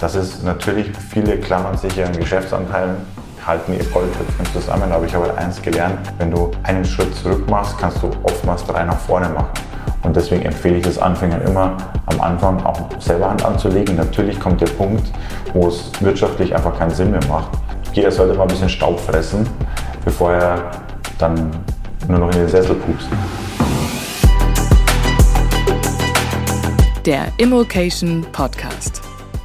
Das 0.00 0.14
ist 0.14 0.42
natürlich, 0.42 0.90
viele 1.10 1.36
klammern 1.36 1.76
sich 1.76 2.02
an 2.02 2.16
Geschäftsanteilen, 2.16 2.96
halten 3.46 3.74
ihr 3.74 3.84
Goldtöpfchen 3.84 4.46
zusammen, 4.46 4.90
aber 4.90 5.04
ich 5.04 5.14
habe 5.14 5.36
eins 5.36 5.60
gelernt, 5.60 5.98
wenn 6.16 6.30
du 6.30 6.50
einen 6.62 6.86
Schritt 6.86 7.14
zurück 7.14 7.48
machst, 7.50 7.76
kannst 7.76 8.02
du 8.02 8.10
oftmals 8.22 8.64
drei 8.64 8.84
nach 8.84 8.98
vorne 8.98 9.28
machen. 9.28 9.50
Und 10.02 10.16
deswegen 10.16 10.42
empfehle 10.42 10.78
ich 10.78 10.86
es 10.86 10.98
Anfängern 10.98 11.42
immer, 11.42 11.76
am 12.06 12.20
Anfang 12.22 12.64
auch 12.64 12.88
selber 12.98 13.28
Hand 13.28 13.44
anzulegen. 13.44 13.96
Natürlich 13.96 14.40
kommt 14.40 14.62
der 14.62 14.68
Punkt, 14.68 15.12
wo 15.52 15.68
es 15.68 15.92
wirtschaftlich 16.00 16.54
einfach 16.54 16.78
keinen 16.78 16.90
Sinn 16.90 17.10
mehr 17.10 17.24
macht. 17.28 17.50
Jeder 17.92 18.10
sollte 18.10 18.34
mal 18.38 18.44
ein 18.44 18.48
bisschen 18.48 18.70
Staub 18.70 18.98
fressen, 18.98 19.46
bevor 20.02 20.32
er 20.32 20.70
dann 21.18 21.50
nur 22.08 22.20
noch 22.20 22.30
in 22.32 22.38
den 22.38 22.48
Sessel 22.48 22.74
pupst. 22.76 23.08
Der 27.04 27.26
Immokation 27.36 28.24
Podcast. 28.32 28.99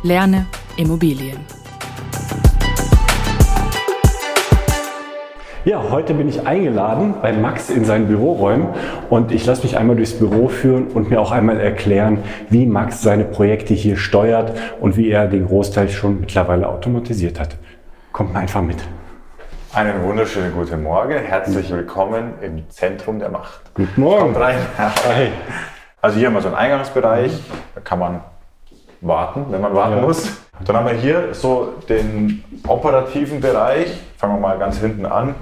Lerne 0.06 0.46
Immobilien. 0.78 1.40
Ja, 5.64 5.82
heute 5.90 6.14
bin 6.14 6.30
ich 6.30 6.46
eingeladen 6.46 7.16
bei 7.24 7.34
Max 7.34 7.72
in 7.72 7.86
seinen 7.86 8.06
Büroräumen 8.06 8.68
und 9.10 9.32
ich 9.32 9.48
lasse 9.48 9.64
mich 9.64 9.80
einmal 9.80 9.96
durchs 9.96 10.14
Büro 10.14 10.48
führen 10.48 10.90
und 10.90 11.10
mir 11.10 11.20
auch 11.20 11.32
einmal 11.32 11.60
erklären, 11.60 12.20
wie 12.52 12.68
Max 12.68 13.02
seine 13.02 13.24
Projekte 13.24 13.74
hier 13.74 13.98
steuert 13.98 14.56
und 14.80 14.96
wie 14.96 15.10
er 15.10 15.26
den 15.26 15.48
Großteil 15.48 15.90
schon 15.90 16.20
mittlerweile 16.20 16.70
automatisiert 16.70 17.40
hat. 17.40 17.58
Kommt 18.12 18.32
mal 18.32 18.42
einfach 18.42 18.62
mit. 18.62 18.78
Einen 19.74 20.04
wunderschönen 20.04 20.54
guten 20.54 20.84
Morgen. 20.84 21.18
Herzlich 21.18 21.72
willkommen 21.72 22.36
im 22.44 22.70
Zentrum 22.70 23.18
der 23.18 23.30
Macht. 23.30 23.60
Guten 23.74 24.02
Morgen. 24.02 24.34
Kommt 24.34 24.38
rein. 24.38 24.58
Hi. 24.78 25.30
Also 26.00 26.20
hier 26.20 26.28
haben 26.28 26.36
wir 26.36 26.42
so 26.42 26.50
einen 26.50 26.58
Eingangsbereich, 26.58 27.32
da 27.74 27.82
kann 27.82 27.98
man 27.98 28.22
warten, 29.08 29.46
wenn 29.50 29.62
man 29.62 29.74
warten 29.74 29.98
Ja. 29.98 30.02
muss. 30.02 30.38
Dann 30.66 30.78
haben 30.78 30.88
wir 30.88 30.94
hier 30.94 31.34
so 31.34 31.74
den 31.90 32.44
operativen 32.68 33.42
Bereich. 33.42 33.88
Fangen 34.18 34.36
wir 34.36 34.40
mal 34.40 34.58
ganz 34.58 34.78
hinten 34.80 35.06
an. 35.06 35.36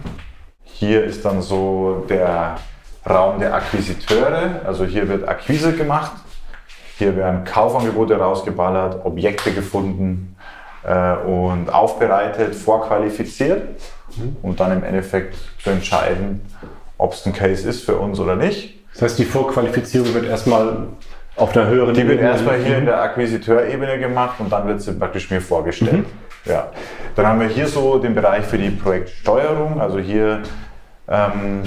Hier 0.64 1.04
ist 1.04 1.24
dann 1.24 1.42
so 1.42 2.06
der 2.10 2.56
Raum 3.08 3.40
der 3.40 3.54
Akquisiteure. 3.54 4.62
Also 4.66 4.86
hier 4.86 5.08
wird 5.08 5.28
Akquise 5.28 5.74
gemacht. 5.74 6.12
Hier 6.98 7.16
werden 7.16 7.44
Kaufangebote 7.44 8.18
rausgeballert, 8.18 9.06
Objekte 9.06 9.52
gefunden 9.52 10.36
äh, 10.84 11.16
und 11.18 11.74
aufbereitet, 11.74 12.56
vorqualifiziert, 12.56 13.80
um 14.42 14.56
dann 14.56 14.72
im 14.72 14.84
Endeffekt 14.84 15.36
zu 15.62 15.72
entscheiden, 15.72 16.42
ob 16.98 17.14
es 17.14 17.26
ein 17.26 17.34
Case 17.34 17.68
ist 17.68 17.84
für 17.84 17.98
uns 17.98 18.20
oder 18.20 18.36
nicht. 18.36 18.80
Das 18.94 19.02
heißt, 19.02 19.20
die 19.20 19.26
Vorqualifizierung 19.26 20.14
wird 20.14 20.26
erstmal 20.26 20.88
auf 21.36 21.56
einer 21.56 21.68
höheren 21.68 21.94
Die 21.94 22.08
wird 22.08 22.20
Ebene- 22.20 22.30
erstmal 22.30 22.58
hier 22.58 22.78
in 22.78 22.86
der 22.86 23.02
Akquisiteurebene 23.02 24.00
gemacht 24.00 24.36
und 24.40 24.52
dann 24.52 24.68
wird 24.68 24.82
sie 24.82 24.94
praktisch 24.94 25.30
mir 25.32 25.42
vorgestellt. 25.42 26.06
Ja. 26.46 26.68
Dann 27.16 27.28
haben 27.28 27.40
wir 27.40 27.48
hier 27.48 27.68
so 27.68 27.98
den 27.98 28.14
Bereich 28.16 28.46
für 28.46 28.58
die 28.58 28.70
Projektsteuerung. 28.70 29.80
Also 29.80 30.00
hier 30.00 30.42
ähm, 31.08 31.64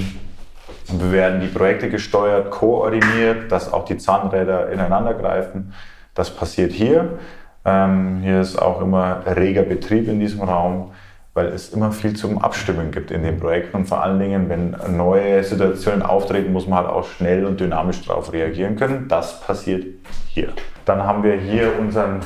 werden 0.89 1.41
die 1.41 1.47
Projekte 1.47 1.89
gesteuert, 1.89 2.51
koordiniert, 2.51 3.51
dass 3.51 3.71
auch 3.73 3.85
die 3.85 3.97
Zahnräder 3.97 4.71
ineinander 4.71 5.13
greifen. 5.13 5.73
Das 6.13 6.29
passiert 6.29 6.71
hier. 6.71 7.17
Ähm, 7.65 8.19
hier 8.21 8.39
ist 8.39 8.61
auch 8.61 8.81
immer 8.81 9.23
reger 9.25 9.63
Betrieb 9.63 10.07
in 10.07 10.19
diesem 10.19 10.41
Raum, 10.41 10.91
weil 11.37 11.49
es 11.49 11.69
immer 11.69 11.91
viel 11.91 12.15
zum 12.15 12.39
Abstimmen 12.39 12.89
gibt 12.89 13.11
in 13.11 13.21
den 13.21 13.39
Projekten 13.39 13.77
und 13.77 13.85
vor 13.85 14.01
allen 14.01 14.17
Dingen, 14.17 14.49
wenn 14.49 14.75
neue 14.97 15.43
Situationen 15.43 16.01
auftreten, 16.01 16.51
muss 16.51 16.67
man 16.67 16.79
halt 16.79 16.89
auch 16.89 17.05
schnell 17.07 17.45
und 17.45 17.59
dynamisch 17.59 18.03
darauf 18.07 18.33
reagieren 18.33 18.75
können. 18.75 19.07
Das 19.07 19.39
passiert 19.41 19.85
hier. 20.29 20.49
Dann 20.85 21.03
haben 21.03 21.21
wir 21.21 21.35
hier 21.35 21.77
unseren 21.79 22.21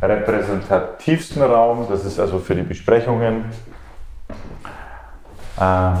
repräsentativsten 0.00 1.42
Raum, 1.42 1.88
das 1.90 2.04
ist 2.04 2.20
also 2.20 2.38
für 2.38 2.54
die 2.54 2.62
Besprechungen. 2.62 3.46
Ähm, 5.60 5.94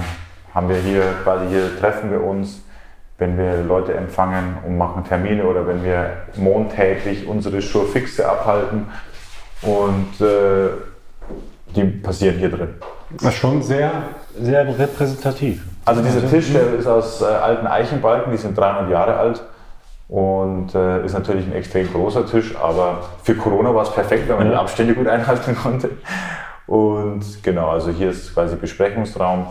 haben 0.54 0.68
wir 0.68 0.76
hier 0.76 1.02
quasi 1.24 1.48
hier 1.48 1.76
treffen 1.80 2.12
wir 2.12 2.22
uns, 2.22 2.62
wenn 3.18 3.36
wir 3.36 3.64
Leute 3.64 3.94
empfangen 3.94 4.58
und 4.64 4.78
machen 4.78 5.02
Termine 5.02 5.44
oder 5.44 5.66
wenn 5.66 5.82
wir 5.82 6.18
montäglich 6.36 7.26
unsere 7.26 7.60
Schurfixe 7.60 8.28
abhalten 8.28 8.86
und 9.62 10.20
äh, 10.20 10.93
die 11.74 11.84
passieren 11.84 12.36
hier 12.38 12.50
drin. 12.50 12.74
Das 13.10 13.34
ist 13.34 13.34
schon 13.34 13.62
sehr, 13.62 13.90
sehr 14.40 14.78
repräsentativ. 14.78 15.62
Also 15.84 16.02
dieser 16.02 16.28
Tisch, 16.28 16.52
der 16.52 16.74
ist 16.74 16.86
aus 16.86 17.20
äh, 17.20 17.26
alten 17.26 17.66
Eichenbalken, 17.66 18.32
die 18.32 18.38
sind 18.38 18.56
300 18.56 18.90
Jahre 18.90 19.16
alt 19.16 19.42
und 20.08 20.74
äh, 20.74 21.04
ist 21.04 21.12
natürlich 21.12 21.46
ein 21.46 21.52
extrem 21.52 21.92
großer 21.92 22.26
Tisch, 22.26 22.54
aber 22.56 23.00
für 23.22 23.34
Corona 23.34 23.74
war 23.74 23.82
es 23.82 23.90
perfekt, 23.90 24.28
wenn 24.28 24.38
man 24.38 24.48
die 24.48 24.54
Abstände 24.54 24.94
gut 24.94 25.08
einhalten 25.08 25.54
konnte. 25.56 25.90
Und 26.66 27.42
genau, 27.42 27.68
also 27.68 27.90
hier 27.90 28.10
ist 28.10 28.32
quasi 28.32 28.56
Besprechungsraum 28.56 29.46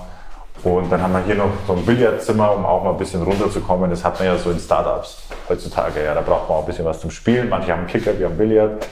und 0.64 0.92
dann 0.92 1.02
haben 1.02 1.14
wir 1.14 1.24
hier 1.26 1.36
noch 1.36 1.52
so 1.68 1.74
ein 1.74 1.86
Billardzimmer, 1.86 2.56
um 2.56 2.66
auch 2.66 2.84
mal 2.84 2.92
ein 2.92 2.98
bisschen 2.98 3.22
runterzukommen. 3.22 3.90
Das 3.90 4.04
hat 4.04 4.18
man 4.20 4.28
ja 4.28 4.38
so 4.38 4.50
in 4.50 4.60
Startups 4.60 5.24
heutzutage. 5.50 6.04
Ja, 6.04 6.14
da 6.14 6.22
braucht 6.22 6.48
man 6.48 6.58
auch 6.58 6.62
ein 6.62 6.68
bisschen 6.68 6.86
was 6.86 7.02
zum 7.02 7.12
Spielen. 7.12 7.50
Manche 7.50 7.74
haben 7.74 7.86
Kicker, 7.86 8.18
wir 8.18 8.28
haben 8.28 8.38
Billard. 8.38 8.88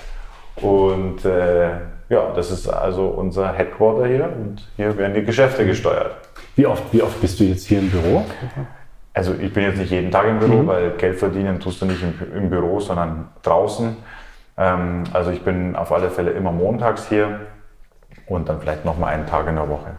Und 0.58 1.24
äh, 1.24 1.69
ja, 2.11 2.31
das 2.35 2.51
ist 2.51 2.67
also 2.67 3.05
unser 3.07 3.53
Headquarter 3.53 4.05
hier 4.07 4.25
und 4.25 4.67
hier 4.75 4.95
werden 4.97 5.13
die 5.13 5.23
Geschäfte 5.23 5.66
gesteuert. 5.66 6.16
Wie 6.55 6.66
oft, 6.67 6.83
wie 6.91 7.01
oft 7.01 7.19
bist 7.22 7.39
du 7.39 7.45
jetzt 7.45 7.66
hier 7.67 7.79
im 7.79 7.89
Büro? 7.89 8.23
Also 9.13 9.33
ich 9.39 9.53
bin 9.53 9.63
jetzt 9.63 9.77
nicht 9.77 9.91
jeden 9.91 10.11
Tag 10.11 10.25
im 10.27 10.39
Büro, 10.39 10.67
weil 10.67 10.91
Geld 10.97 11.17
verdienen 11.17 11.59
tust 11.59 11.81
du 11.81 11.85
nicht 11.85 12.03
im, 12.03 12.13
im 12.38 12.50
Büro, 12.50 12.79
sondern 12.81 13.29
draußen. 13.44 13.95
Ähm, 14.57 15.03
also 15.13 15.31
ich 15.31 15.41
bin 15.44 15.75
auf 15.75 15.91
alle 15.94 16.09
Fälle 16.09 16.31
immer 16.31 16.51
montags 16.51 17.07
hier 17.07 17.39
und 18.27 18.50
dann 18.50 18.59
vielleicht 18.59 18.83
noch 18.85 18.97
mal 18.97 19.07
einen 19.07 19.25
Tag 19.25 19.47
in 19.47 19.55
der 19.55 19.69
Woche. 19.69 19.91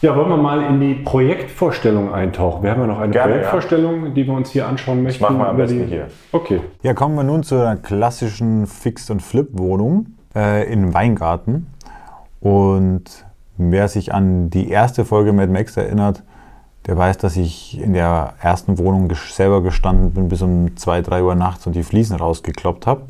Ja, 0.00 0.16
wollen 0.16 0.30
wir 0.30 0.36
mal 0.36 0.62
in 0.64 0.80
die 0.80 0.94
Projektvorstellung 0.94 2.12
eintauchen. 2.12 2.62
Wir 2.64 2.70
haben 2.72 2.80
ja 2.80 2.86
noch 2.88 2.98
eine 3.00 3.12
Gerne, 3.12 3.32
Projektvorstellung, 3.34 4.14
die 4.14 4.26
wir 4.26 4.34
uns 4.34 4.50
hier 4.50 4.66
anschauen 4.66 5.02
möchten. 5.02 5.22
machen 5.22 5.38
wir 5.38 5.48
am 5.48 5.56
besten 5.56 5.78
die- 5.80 5.84
hier. 5.86 6.08
Okay. 6.32 6.60
Ja, 6.82 6.92
kommen 6.94 7.14
wir 7.14 7.22
nun 7.24 7.42
zu 7.44 7.54
einer 7.56 7.76
klassischen 7.76 8.66
Fix- 8.66 9.10
und 9.10 9.20
Flip-Wohnung 9.22 10.06
äh, 10.34 10.70
in 10.72 10.94
Weingarten. 10.94 11.66
Und 12.40 13.24
wer 13.56 13.88
sich 13.88 14.12
an 14.12 14.50
die 14.50 14.68
erste 14.68 15.04
Folge 15.04 15.32
Mad 15.32 15.52
Max 15.52 15.76
erinnert, 15.76 16.22
der 16.86 16.98
weiß, 16.98 17.18
dass 17.18 17.36
ich 17.36 17.80
in 17.80 17.92
der 17.92 18.34
ersten 18.40 18.78
Wohnung 18.78 19.12
selber 19.14 19.62
gestanden 19.62 20.12
bin 20.12 20.28
bis 20.28 20.42
um 20.42 20.76
2, 20.76 21.02
3 21.02 21.22
Uhr 21.22 21.34
nachts 21.34 21.66
und 21.66 21.76
die 21.76 21.84
Fliesen 21.84 22.16
rausgekloppt 22.16 22.86
habe. 22.86 23.02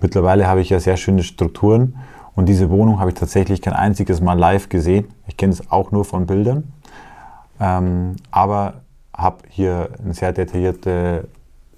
Mittlerweile 0.00 0.46
habe 0.46 0.60
ich 0.60 0.70
ja 0.70 0.80
sehr 0.80 0.96
schöne 0.96 1.22
Strukturen 1.22 1.96
und 2.34 2.46
diese 2.46 2.70
Wohnung 2.70 3.00
habe 3.00 3.10
ich 3.10 3.16
tatsächlich 3.16 3.60
kein 3.60 3.74
einziges 3.74 4.20
Mal 4.20 4.38
live 4.38 4.68
gesehen. 4.68 5.08
Ich 5.26 5.36
kenne 5.36 5.52
es 5.52 5.70
auch 5.70 5.90
nur 5.90 6.04
von 6.04 6.26
Bildern, 6.26 6.72
ähm, 7.60 8.16
aber 8.30 8.74
habe 9.12 9.38
hier 9.48 9.90
eine 10.02 10.14
sehr 10.14 10.32
detaillierte 10.32 11.28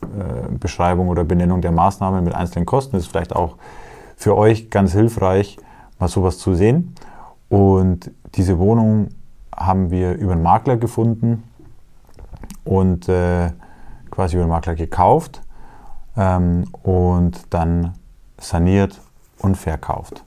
äh, 0.02 0.06
Beschreibung 0.52 1.08
oder 1.08 1.24
Benennung 1.24 1.62
der 1.62 1.72
Maßnahmen 1.72 2.22
mit 2.22 2.34
einzelnen 2.34 2.66
Kosten. 2.66 2.92
Das 2.92 3.04
ist 3.04 3.10
vielleicht 3.10 3.34
auch 3.34 3.56
für 4.20 4.36
euch 4.36 4.68
ganz 4.68 4.92
hilfreich, 4.92 5.56
mal 5.98 6.08
sowas 6.08 6.36
zu 6.36 6.54
sehen. 6.54 6.94
Und 7.48 8.10
diese 8.34 8.58
Wohnung 8.58 9.08
haben 9.56 9.90
wir 9.90 10.12
über 10.12 10.32
einen 10.32 10.42
Makler 10.42 10.76
gefunden 10.76 11.42
und 12.64 13.08
äh, 13.08 13.50
quasi 14.10 14.36
über 14.36 14.44
den 14.44 14.50
Makler 14.50 14.74
gekauft 14.74 15.40
ähm, 16.18 16.64
und 16.82 17.46
dann 17.48 17.94
saniert 18.38 19.00
und 19.38 19.56
verkauft. 19.56 20.22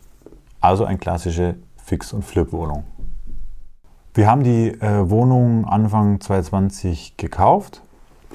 Also 0.60 0.86
eine 0.86 0.98
klassische 0.98 1.56
Fix- 1.78 2.14
und 2.14 2.26
Flip-Wohnung. 2.26 2.86
Wir 4.16 4.28
haben 4.28 4.44
die 4.44 4.70
äh, 4.70 5.08
Wohnung 5.08 5.66
Anfang 5.66 6.20
2020 6.20 7.16
gekauft. 7.18 7.84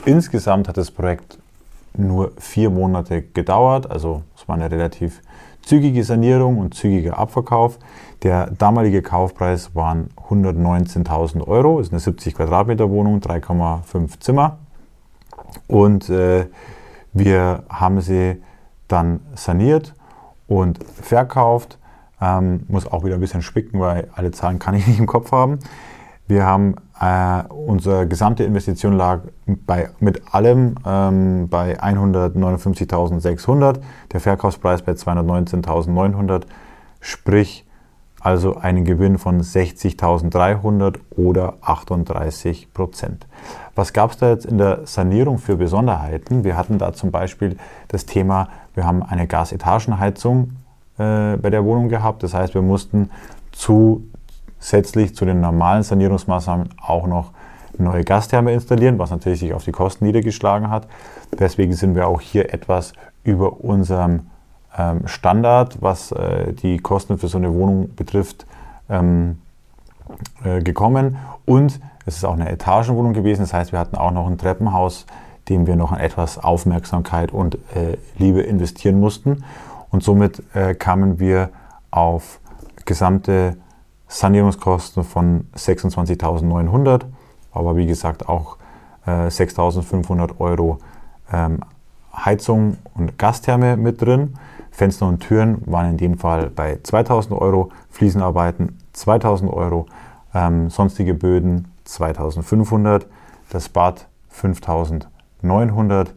Insgesamt 0.04 0.68
hat 0.68 0.76
das 0.76 0.92
Projekt 0.92 1.38
nur 1.96 2.30
vier 2.38 2.70
Monate 2.70 3.22
gedauert, 3.22 3.90
also 3.90 4.22
es 4.36 4.46
war 4.46 4.54
eine 4.54 4.70
relativ 4.70 5.20
zügige 5.68 6.02
Sanierung 6.02 6.56
und 6.58 6.74
zügiger 6.74 7.18
Abverkauf. 7.18 7.78
Der 8.22 8.50
damalige 8.50 9.02
Kaufpreis 9.02 9.74
waren 9.74 10.08
119.000 10.30 11.46
Euro, 11.46 11.78
ist 11.78 11.92
eine 11.92 12.00
70 12.00 12.34
Quadratmeter 12.34 12.88
Wohnung, 12.90 13.20
3,5 13.20 14.18
Zimmer. 14.18 14.58
Und 15.66 16.08
äh, 16.08 16.46
wir 17.12 17.64
haben 17.68 18.00
sie 18.00 18.42
dann 18.88 19.20
saniert 19.34 19.94
und 20.46 20.82
verkauft. 20.84 21.78
Ähm, 22.20 22.64
muss 22.68 22.90
auch 22.90 23.04
wieder 23.04 23.14
ein 23.14 23.20
bisschen 23.20 23.42
spicken, 23.42 23.78
weil 23.78 24.08
alle 24.14 24.30
Zahlen 24.30 24.58
kann 24.58 24.74
ich 24.74 24.86
nicht 24.86 24.98
im 24.98 25.06
Kopf 25.06 25.32
haben. 25.32 25.58
Wir 26.28 26.44
haben 26.44 26.76
äh, 27.00 27.42
unsere 27.48 28.06
gesamte 28.06 28.44
Investition 28.44 28.92
lag 28.92 29.20
bei, 29.46 29.88
mit 29.98 30.34
allem 30.34 30.74
ähm, 30.84 31.48
bei 31.48 31.80
159.600, 31.80 33.78
der 34.12 34.20
Verkaufspreis 34.20 34.82
bei 34.82 34.92
219.900, 34.92 36.42
sprich 37.00 37.64
also 38.20 38.56
einen 38.56 38.84
Gewinn 38.84 39.16
von 39.16 39.40
60.300 39.40 40.96
oder 41.16 41.54
38 41.62 42.74
Prozent. 42.74 43.26
Was 43.74 43.94
gab 43.94 44.10
es 44.10 44.18
da 44.18 44.28
jetzt 44.28 44.44
in 44.44 44.58
der 44.58 44.86
Sanierung 44.86 45.38
für 45.38 45.56
Besonderheiten? 45.56 46.44
Wir 46.44 46.58
hatten 46.58 46.76
da 46.76 46.92
zum 46.92 47.10
Beispiel 47.10 47.56
das 47.86 48.04
Thema, 48.04 48.48
wir 48.74 48.84
haben 48.84 49.02
eine 49.02 49.26
Gasetagenheizung 49.26 50.50
äh, 50.98 51.38
bei 51.38 51.48
der 51.48 51.64
Wohnung 51.64 51.88
gehabt. 51.88 52.22
Das 52.22 52.34
heißt, 52.34 52.52
wir 52.52 52.62
mussten 52.62 53.08
zusätzlich 54.58 55.14
zu 55.14 55.24
den 55.24 55.40
normalen 55.40 55.82
Sanierungsmaßnahmen 55.82 56.70
auch 56.80 57.06
noch 57.06 57.32
neue 57.78 58.04
Gastherme 58.04 58.52
installieren, 58.52 58.98
was 58.98 59.10
natürlich 59.10 59.40
sich 59.40 59.54
auf 59.54 59.64
die 59.64 59.72
Kosten 59.72 60.04
niedergeschlagen 60.04 60.70
hat. 60.70 60.88
Deswegen 61.38 61.72
sind 61.74 61.94
wir 61.94 62.08
auch 62.08 62.20
hier 62.20 62.52
etwas 62.52 62.92
über 63.24 63.60
unserem 63.60 64.26
ähm, 64.76 65.06
Standard, 65.06 65.80
was 65.80 66.12
äh, 66.12 66.52
die 66.52 66.78
Kosten 66.78 67.18
für 67.18 67.28
so 67.28 67.38
eine 67.38 67.52
Wohnung 67.54 67.94
betrifft, 67.94 68.46
ähm, 68.88 69.38
äh, 70.44 70.60
gekommen. 70.60 71.18
Und 71.44 71.80
es 72.06 72.16
ist 72.16 72.24
auch 72.24 72.34
eine 72.34 72.50
Etagenwohnung 72.50 73.12
gewesen. 73.12 73.42
Das 73.42 73.52
heißt, 73.52 73.72
wir 73.72 73.78
hatten 73.78 73.96
auch 73.96 74.10
noch 74.10 74.26
ein 74.26 74.38
Treppenhaus, 74.38 75.06
dem 75.48 75.66
wir 75.66 75.76
noch 75.76 75.96
etwas 75.96 76.38
Aufmerksamkeit 76.38 77.32
und 77.32 77.56
äh, 77.74 77.96
Liebe 78.16 78.40
investieren 78.40 78.98
mussten. 79.00 79.44
Und 79.90 80.02
somit 80.02 80.42
äh, 80.54 80.74
kamen 80.74 81.18
wir 81.20 81.50
auf 81.90 82.40
gesamte 82.84 83.56
Sanierungskosten 84.08 85.04
von 85.04 85.46
26.900, 85.54 87.02
aber 87.52 87.76
wie 87.76 87.86
gesagt 87.86 88.28
auch 88.28 88.56
äh, 89.06 89.28
6.500 89.28 90.40
Euro 90.40 90.78
ähm, 91.32 91.60
Heizung 92.14 92.78
und 92.94 93.18
Gastherme 93.18 93.76
mit 93.76 94.02
drin. 94.02 94.34
Fenster 94.70 95.06
und 95.06 95.20
Türen 95.20 95.62
waren 95.66 95.90
in 95.90 95.96
dem 95.96 96.18
Fall 96.18 96.50
bei 96.50 96.74
2.000 96.74 97.36
Euro, 97.36 97.70
Fliesenarbeiten 97.90 98.78
2.000 98.94 99.52
Euro, 99.52 99.86
ähm, 100.34 100.70
sonstige 100.70 101.14
Böden 101.14 101.72
2.500, 101.86 103.06
das 103.50 103.68
Bad 103.68 104.06
5.900, 104.32 105.00
ähm, 105.42 106.12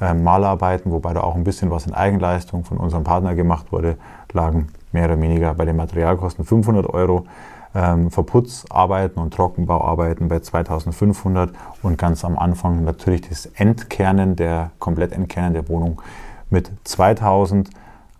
Malarbeiten, 0.00 0.92
wobei 0.92 1.14
da 1.14 1.22
auch 1.22 1.34
ein 1.34 1.44
bisschen 1.44 1.70
was 1.70 1.86
in 1.86 1.94
Eigenleistung 1.94 2.64
von 2.64 2.78
unserem 2.78 3.04
Partner 3.04 3.34
gemacht 3.34 3.72
wurde, 3.72 3.96
lagen 4.32 4.68
mehr 4.92 5.06
oder 5.06 5.20
weniger 5.20 5.54
bei 5.54 5.64
den 5.64 5.76
Materialkosten 5.76 6.44
500 6.44 6.86
Euro. 6.92 7.26
Ähm, 7.74 8.10
Verputzarbeiten 8.10 9.20
und 9.22 9.34
Trockenbauarbeiten 9.34 10.28
bei 10.28 10.40
2500 10.40 11.50
und 11.82 11.98
ganz 11.98 12.24
am 12.24 12.38
Anfang 12.38 12.84
natürlich 12.84 13.28
das 13.28 13.46
Entkernen, 13.54 14.34
der 14.34 14.70
komplett 14.78 15.12
Entkernen 15.12 15.52
der 15.52 15.68
Wohnung 15.68 16.00
mit 16.48 16.70
2000, 16.84 17.68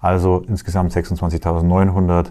also 0.00 0.44
insgesamt 0.46 0.92
26.900 0.92 2.26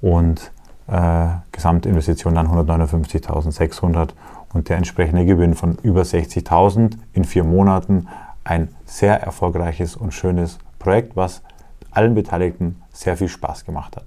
und 0.00 0.50
äh, 0.88 1.28
Gesamtinvestition 1.52 2.34
dann 2.34 2.48
159.600 2.48 4.10
und 4.52 4.68
der 4.68 4.76
entsprechende 4.76 5.24
Gewinn 5.26 5.54
von 5.54 5.78
über 5.82 6.02
60.000 6.02 6.96
in 7.12 7.24
vier 7.24 7.44
Monaten. 7.44 8.08
Ein 8.44 8.68
sehr 8.94 9.20
erfolgreiches 9.20 9.96
und 9.96 10.14
schönes 10.14 10.58
Projekt, 10.78 11.16
was 11.16 11.42
allen 11.90 12.14
Beteiligten 12.14 12.80
sehr 12.92 13.16
viel 13.16 13.28
Spaß 13.28 13.64
gemacht 13.64 13.96
hat. 13.96 14.04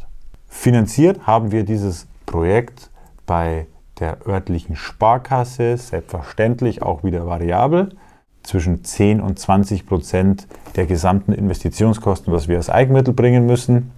Finanziert 0.47 1.27
haben 1.27 1.51
wir 1.51 1.65
dieses 1.65 2.07
Projekt 2.25 2.89
bei 3.25 3.67
der 3.99 4.25
örtlichen 4.25 4.77
Sparkasse, 4.77 5.75
selbstverständlich 5.75 6.83
auch 6.83 7.03
wieder 7.03 7.27
variabel, 7.27 7.97
zwischen 8.43 8.85
10 8.85 9.19
und 9.19 9.37
20 9.37 9.85
Prozent 9.85 10.47
der 10.77 10.85
gesamten 10.85 11.33
Investitionskosten, 11.33 12.31
was 12.31 12.47
wir 12.47 12.55
als 12.55 12.69
Eigenmittel 12.69 13.13
bringen 13.13 13.45
müssen. 13.45 13.91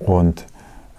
Und 0.00 0.44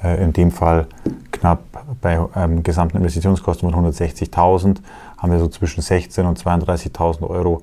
äh, 0.04 0.24
in 0.24 0.34
dem 0.34 0.50
Fall 0.50 0.88
knapp 1.32 1.62
bei 2.02 2.20
ähm, 2.36 2.64
gesamten 2.64 2.98
Investitionskosten 2.98 3.70
von 3.70 3.92
160.000 3.92 4.78
haben 5.20 5.32
wir 5.32 5.38
so 5.38 5.48
zwischen 5.48 5.82
16.000 5.82 6.28
und 6.28 6.40
32.000 6.40 7.30
Euro 7.30 7.62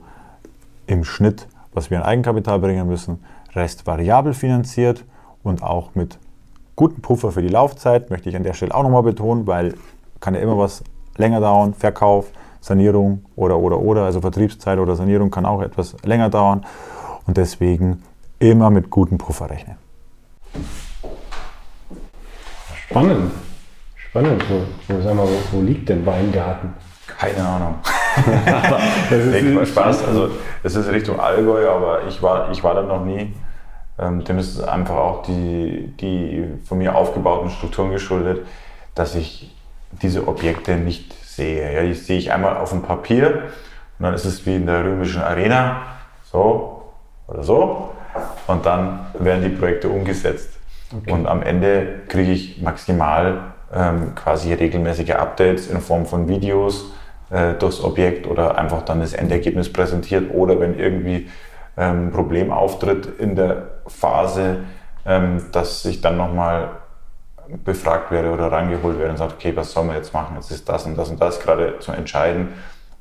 im 0.86 1.04
Schnitt, 1.04 1.48
was 1.72 1.90
wir 1.90 1.98
an 1.98 2.04
Eigenkapital 2.04 2.58
bringen 2.58 2.86
müssen. 2.86 3.24
Rest 3.54 3.86
variabel 3.86 4.34
finanziert 4.34 5.04
und 5.42 5.62
auch 5.62 5.94
mit 5.94 6.18
gutem 6.74 7.02
Puffer 7.02 7.32
für 7.32 7.42
die 7.42 7.48
Laufzeit, 7.48 8.10
möchte 8.10 8.28
ich 8.28 8.36
an 8.36 8.42
der 8.42 8.52
Stelle 8.52 8.74
auch 8.74 8.82
nochmal 8.82 9.02
betonen, 9.02 9.46
weil 9.46 9.74
kann 10.20 10.34
ja 10.34 10.40
immer 10.40 10.58
was 10.58 10.84
länger 11.16 11.40
dauern, 11.40 11.74
Verkauf, 11.74 12.30
Sanierung 12.60 13.24
oder 13.36 13.58
oder 13.58 13.78
oder, 13.78 14.02
also 14.02 14.20
Vertriebszeit 14.20 14.78
oder 14.78 14.96
Sanierung 14.96 15.30
kann 15.30 15.46
auch 15.46 15.62
etwas 15.62 15.96
länger 16.04 16.30
dauern 16.30 16.66
und 17.26 17.36
deswegen 17.36 18.02
immer 18.38 18.70
mit 18.70 18.90
gutem 18.90 19.18
Puffer 19.18 19.50
rechnen. 19.50 19.76
Spannend. 22.88 23.32
Spannend. 23.96 24.44
Wo, 24.48 24.94
wo, 24.94 25.02
sag 25.02 25.14
mal, 25.14 25.26
wo, 25.26 25.58
wo 25.58 25.62
liegt 25.62 25.88
denn 25.88 26.04
Weingarten? 26.06 26.72
Keine 27.06 27.46
Ahnung. 27.46 27.74
Das 29.10 29.24
ist 29.24 29.68
Spaß. 29.68 30.06
Also 30.06 30.30
es 30.62 30.74
ist 30.74 30.90
Richtung 30.90 31.20
Allgäu, 31.20 31.68
aber 31.68 32.06
ich 32.08 32.22
war, 32.22 32.50
ich 32.50 32.62
war 32.64 32.74
da 32.74 32.82
noch 32.82 33.04
nie. 33.04 33.34
Ähm, 33.98 34.24
dem 34.24 34.38
ist 34.38 34.60
einfach 34.60 34.96
auch 34.96 35.22
die, 35.22 35.94
die 36.00 36.44
von 36.64 36.78
mir 36.78 36.94
aufgebauten 36.94 37.50
Strukturen 37.50 37.92
geschuldet, 37.92 38.46
dass 38.94 39.14
ich 39.14 39.54
diese 40.02 40.28
Objekte 40.28 40.76
nicht 40.76 41.12
sehe. 41.24 41.72
Ja, 41.72 41.82
die 41.82 41.94
sehe 41.94 42.18
ich 42.18 42.32
einmal 42.32 42.56
auf 42.56 42.70
dem 42.70 42.82
Papier 42.82 43.44
und 43.98 44.04
dann 44.04 44.14
ist 44.14 44.24
es 44.24 44.44
wie 44.44 44.56
in 44.56 44.66
der 44.66 44.84
römischen 44.84 45.22
Arena, 45.22 45.82
so 46.24 46.82
oder 47.26 47.42
so. 47.42 47.90
Und 48.46 48.64
dann 48.66 49.06
werden 49.18 49.42
die 49.42 49.50
Projekte 49.50 49.88
umgesetzt. 49.88 50.50
Okay. 50.94 51.12
Und 51.12 51.26
am 51.26 51.42
Ende 51.42 52.00
kriege 52.08 52.32
ich 52.32 52.60
maximal 52.62 53.52
ähm, 53.74 54.14
quasi 54.14 54.52
regelmäßige 54.52 55.12
Updates 55.12 55.68
in 55.68 55.80
Form 55.80 56.06
von 56.06 56.28
Videos 56.28 56.92
äh, 57.31 57.55
durchs 57.55 57.82
Objekt 57.82 58.26
oder 58.26 58.58
einfach 58.58 58.82
dann 58.82 59.00
das 59.00 59.12
Endergebnis 59.12 59.73
präsentiert 59.73 60.32
oder 60.32 60.61
wenn 60.61 60.78
irgendwie 60.78 61.28
ähm, 61.76 62.11
Problem 62.12 62.50
auftritt 62.50 63.06
in 63.19 63.37
der 63.37 63.69
Phase, 63.87 64.58
ähm, 65.05 65.46
dass 65.52 65.84
ich 65.84 66.00
dann 66.00 66.17
nochmal 66.17 66.70
befragt 67.64 68.11
werde 68.11 68.32
oder 68.32 68.50
rangeholt 68.50 68.99
werde 68.99 69.12
und 69.12 69.19
sagt, 69.19 69.34
okay, 69.34 69.55
was 69.55 69.73
sollen 69.73 69.88
wir 69.88 69.96
jetzt 69.96 70.12
machen? 70.12 70.37
Jetzt 70.37 70.50
ist 70.50 70.69
das 70.69 70.84
und 70.87 70.96
das 70.96 71.11
und 71.11 71.20
das 71.20 71.40
gerade 71.40 71.78
zu 71.78 71.93
entscheiden, 71.93 72.49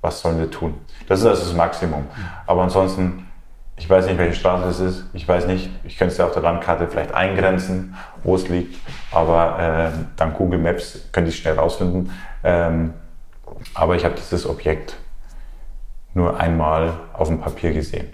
was 0.01 0.21
sollen 0.21 0.37
wir 0.37 0.51
tun? 0.51 0.75
Das 1.07 1.19
ist 1.19 1.25
also 1.25 1.43
das 1.43 1.53
Maximum. 1.53 2.05
Aber 2.45 2.61
ansonsten, 2.61 3.27
ich 3.77 3.89
weiß 3.89 4.05
nicht, 4.05 4.17
welche 4.17 4.35
Straße 4.35 4.69
es 4.69 4.79
ist. 4.79 5.05
Ich 5.13 5.27
weiß 5.27 5.47
nicht, 5.47 5.69
ich 5.83 5.97
könnte 5.97 6.11
es 6.11 6.17
ja 6.17 6.25
auf 6.25 6.33
der 6.33 6.43
Landkarte 6.43 6.87
vielleicht 6.87 7.13
eingrenzen, 7.13 7.95
wo 8.23 8.35
es 8.35 8.47
liegt. 8.47 8.77
Aber 9.11 9.57
äh, 9.59 9.97
dank 10.15 10.37
Google 10.37 10.59
Maps 10.59 11.09
könnte 11.11 11.29
ich 11.29 11.37
schnell 11.37 11.55
rausfinden. 11.55 12.11
Ähm, 12.43 12.93
aber 13.73 13.95
ich 13.95 14.05
habe 14.05 14.15
dieses 14.15 14.47
Objekt 14.47 14.97
nur 16.13 16.39
einmal 16.39 16.93
auf 17.13 17.27
dem 17.27 17.39
Papier 17.39 17.73
gesehen. 17.73 18.07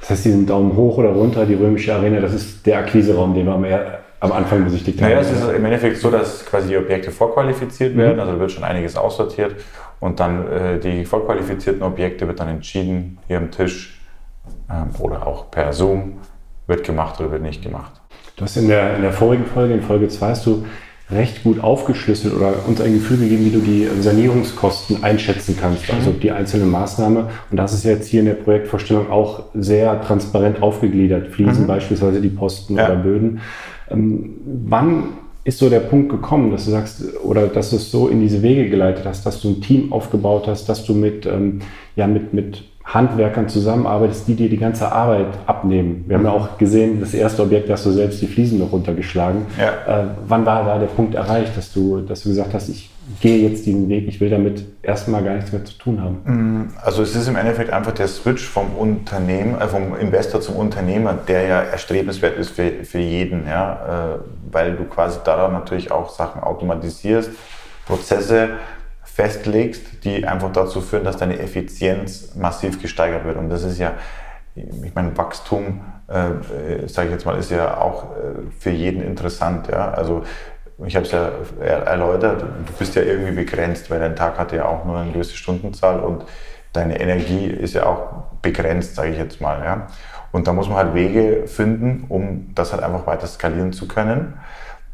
Das 0.00 0.10
heißt, 0.10 0.24
diesen 0.24 0.46
Daumen 0.46 0.76
hoch 0.76 0.98
oder 0.98 1.10
runter, 1.10 1.44
die 1.46 1.54
römische 1.54 1.94
Arena, 1.94 2.20
das 2.20 2.32
ist 2.32 2.66
der 2.66 2.78
Akquiseraum, 2.78 3.34
den 3.34 3.46
wir 3.46 3.54
am, 3.54 3.64
am 4.20 4.32
Anfang 4.32 4.64
besichtigt 4.64 5.00
haben. 5.00 5.10
Naja, 5.10 5.20
es 5.20 5.30
ist 5.30 5.48
im 5.48 5.64
Endeffekt 5.64 5.98
so, 5.98 6.10
dass 6.10 6.44
quasi 6.46 6.68
die 6.68 6.76
Objekte 6.76 7.10
vorqualifiziert 7.10 7.94
mhm. 7.94 7.98
werden, 7.98 8.20
also 8.20 8.32
da 8.32 8.40
wird 8.40 8.52
schon 8.52 8.64
einiges 8.64 8.96
aussortiert 8.96 9.56
und 10.00 10.20
dann 10.20 10.50
äh, 10.50 10.78
die 10.78 11.04
vorqualifizierten 11.04 11.82
Objekte 11.82 12.26
wird 12.26 12.40
dann 12.40 12.48
entschieden 12.48 13.18
hier 13.26 13.38
am 13.38 13.50
Tisch 13.50 14.00
ähm, 14.70 14.90
oder 14.98 15.26
auch 15.26 15.50
per 15.50 15.72
Zoom, 15.72 16.18
wird 16.66 16.84
gemacht 16.84 17.20
oder 17.20 17.32
wird 17.32 17.42
nicht 17.42 17.62
gemacht. 17.62 17.92
Du 18.36 18.44
hast 18.44 18.56
in 18.56 18.68
der, 18.68 18.96
in 18.96 19.02
der 19.02 19.12
vorigen 19.12 19.46
Folge, 19.46 19.74
in 19.74 19.82
Folge 19.82 20.08
2, 20.08 20.28
hast 20.28 20.46
du 20.46 20.66
recht 21.10 21.44
gut 21.44 21.60
aufgeschlüsselt 21.62 22.34
oder 22.34 22.66
uns 22.66 22.80
ein 22.80 22.92
Gefühl 22.92 23.18
gegeben, 23.18 23.44
wie 23.44 23.50
du 23.50 23.60
die 23.60 23.88
Sanierungskosten 24.02 25.04
einschätzen 25.04 25.56
kannst, 25.60 25.88
also 25.92 26.10
mhm. 26.10 26.20
die 26.20 26.32
einzelne 26.32 26.66
Maßnahme. 26.66 27.28
Und 27.50 27.56
das 27.56 27.72
ist 27.72 27.84
jetzt 27.84 28.08
hier 28.08 28.20
in 28.20 28.26
der 28.26 28.34
Projektvorstellung 28.34 29.10
auch 29.10 29.44
sehr 29.54 30.00
transparent 30.02 30.62
aufgegliedert. 30.62 31.28
Fliesen 31.28 31.62
mhm. 31.62 31.68
beispielsweise 31.68 32.20
die 32.20 32.28
Posten 32.28 32.76
ja. 32.76 32.86
oder 32.86 32.96
Böden. 32.96 33.40
Ähm, 33.88 34.34
wann 34.66 35.04
ist 35.44 35.58
so 35.58 35.70
der 35.70 35.78
Punkt 35.78 36.10
gekommen, 36.10 36.50
dass 36.50 36.64
du 36.64 36.72
sagst, 36.72 37.04
oder 37.22 37.46
dass 37.46 37.70
du 37.70 37.76
es 37.76 37.92
so 37.92 38.08
in 38.08 38.20
diese 38.20 38.42
Wege 38.42 38.68
geleitet 38.68 39.04
hast, 39.06 39.24
dass 39.24 39.40
du 39.40 39.50
ein 39.50 39.60
Team 39.60 39.92
aufgebaut 39.92 40.48
hast, 40.48 40.68
dass 40.68 40.84
du 40.84 40.92
mit, 40.92 41.24
ähm, 41.24 41.60
ja, 41.94 42.08
mit, 42.08 42.34
mit 42.34 42.64
Handwerkern 42.86 43.48
zusammenarbeitest, 43.48 44.28
die 44.28 44.36
dir 44.36 44.48
die 44.48 44.58
ganze 44.58 44.92
Arbeit 44.92 45.26
abnehmen. 45.46 46.04
Wir 46.06 46.16
haben 46.16 46.24
ja 46.24 46.30
auch 46.30 46.56
gesehen, 46.56 47.00
das 47.00 47.14
erste 47.14 47.42
Objekt, 47.42 47.68
da 47.68 47.72
hast 47.72 47.84
du 47.84 47.90
selbst 47.90 48.22
die 48.22 48.28
Fliesen 48.28 48.60
noch 48.60 48.70
runtergeschlagen. 48.70 49.46
Ja. 49.58 50.02
Äh, 50.02 50.06
wann 50.26 50.46
war 50.46 50.64
da 50.64 50.78
der 50.78 50.86
Punkt 50.86 51.16
erreicht, 51.16 51.56
dass 51.56 51.72
du, 51.72 52.00
dass 52.02 52.22
du 52.22 52.28
gesagt 52.28 52.54
hast, 52.54 52.68
ich 52.68 52.90
gehe 53.20 53.48
jetzt 53.48 53.66
diesen 53.66 53.88
Weg, 53.88 54.06
ich 54.06 54.20
will 54.20 54.30
damit 54.30 54.64
erstmal 54.82 55.24
gar 55.24 55.34
nichts 55.34 55.50
mehr 55.50 55.64
zu 55.64 55.76
tun 55.76 56.00
haben? 56.00 56.18
Mm, 56.24 56.74
also 56.80 57.02
es 57.02 57.16
ist 57.16 57.26
im 57.26 57.34
Endeffekt 57.34 57.72
einfach 57.72 57.92
der 57.92 58.06
Switch 58.06 58.46
vom 58.46 58.76
Unternehmen, 58.76 59.60
äh, 59.60 59.66
vom 59.66 59.96
Investor 59.98 60.40
zum 60.40 60.54
Unternehmer, 60.54 61.14
der 61.26 61.42
ja 61.42 61.60
erstrebenswert 61.62 62.38
ist 62.38 62.50
für, 62.50 62.70
für 62.84 62.98
jeden, 62.98 63.48
ja, 63.48 64.14
äh, 64.14 64.18
weil 64.52 64.76
du 64.76 64.84
quasi 64.84 65.18
daran 65.24 65.52
natürlich 65.52 65.90
auch 65.90 66.08
Sachen 66.10 66.40
automatisierst, 66.40 67.30
Prozesse 67.84 68.50
festlegst, 69.16 70.04
die 70.04 70.26
einfach 70.26 70.52
dazu 70.52 70.82
führen, 70.82 71.04
dass 71.04 71.16
deine 71.16 71.38
Effizienz 71.38 72.34
massiv 72.34 72.82
gesteigert 72.82 73.24
wird. 73.24 73.38
Und 73.38 73.48
das 73.48 73.62
ist 73.62 73.78
ja, 73.78 73.94
ich 74.54 74.94
meine, 74.94 75.16
Wachstum, 75.16 75.80
äh, 76.06 76.86
sage 76.86 77.08
ich 77.08 77.14
jetzt 77.14 77.24
mal, 77.24 77.38
ist 77.38 77.50
ja 77.50 77.78
auch 77.78 78.10
äh, 78.14 78.50
für 78.58 78.68
jeden 78.68 79.00
interessant. 79.00 79.68
Ja? 79.68 79.90
Also 79.90 80.22
ich 80.84 80.94
habe 80.94 81.06
es 81.06 81.12
ja 81.12 81.30
erläutert, 81.62 82.42
du 82.42 82.72
bist 82.78 82.94
ja 82.94 83.02
irgendwie 83.02 83.32
begrenzt, 83.32 83.90
weil 83.90 84.00
dein 84.00 84.16
Tag 84.16 84.38
hat 84.38 84.52
ja 84.52 84.66
auch 84.66 84.84
nur 84.84 84.98
eine 84.98 85.12
gewisse 85.12 85.34
Stundenzahl 85.34 86.00
und 86.00 86.26
deine 86.74 87.00
Energie 87.00 87.46
ist 87.46 87.72
ja 87.72 87.86
auch 87.86 88.24
begrenzt, 88.42 88.96
sage 88.96 89.12
ich 89.12 89.18
jetzt 89.18 89.40
mal. 89.40 89.64
Ja. 89.64 89.86
Und 90.30 90.46
da 90.46 90.52
muss 90.52 90.68
man 90.68 90.76
halt 90.76 90.94
Wege 90.94 91.46
finden, 91.46 92.04
um 92.10 92.54
das 92.54 92.74
halt 92.74 92.82
einfach 92.82 93.06
weiter 93.06 93.26
skalieren 93.26 93.72
zu 93.72 93.88
können. 93.88 94.34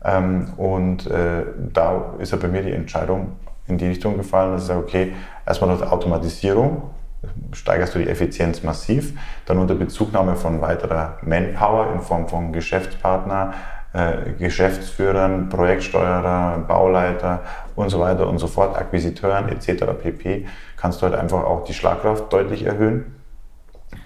Ähm, 0.05 0.53
und 0.57 1.09
äh, 1.09 1.43
da 1.73 2.15
ist 2.21 2.31
ja 2.31 2.39
bei 2.39 2.47
mir 2.47 2.63
die 2.63 2.71
Entscheidung 2.71 3.33
in 3.67 3.79
die 3.79 3.87
Richtung 3.87 4.17
gefallen, 4.17 4.53
dass 4.53 4.63
ich 4.63 4.69
sage, 4.69 4.81
okay, 4.81 5.13
erstmal 5.47 5.77
durch 5.77 5.91
Automatisierung 5.91 6.91
steigerst 7.53 7.95
du 7.95 8.01
die 8.01 8.09
Effizienz 8.09 8.63
massiv, 8.63 9.13
dann 9.47 9.59
unter 9.59 9.75
Bezugnahme 9.75 10.35
von 10.35 10.61
weiterer 10.61 11.19
Manpower 11.23 11.93
in 11.93 12.01
Form 12.01 12.29
von 12.29 12.53
Geschäftspartner, 12.53 13.55
äh, 13.93 14.33
Geschäftsführern, 14.39 15.49
Projektsteuerer, 15.49 16.59
Bauleiter 16.67 17.43
und 17.77 17.91
so 17.91 18.01
weiter 18.01 18.27
und 18.27 18.39
so 18.39 18.47
fort, 18.47 18.77
Akquisiteuren 18.77 19.49
etc. 19.49 19.85
pp. 20.03 20.47
kannst 20.77 21.01
du 21.01 21.07
halt 21.07 21.15
einfach 21.15 21.45
auch 21.45 21.65
die 21.65 21.75
Schlagkraft 21.75 22.33
deutlich 22.33 22.65
erhöhen 22.65 23.15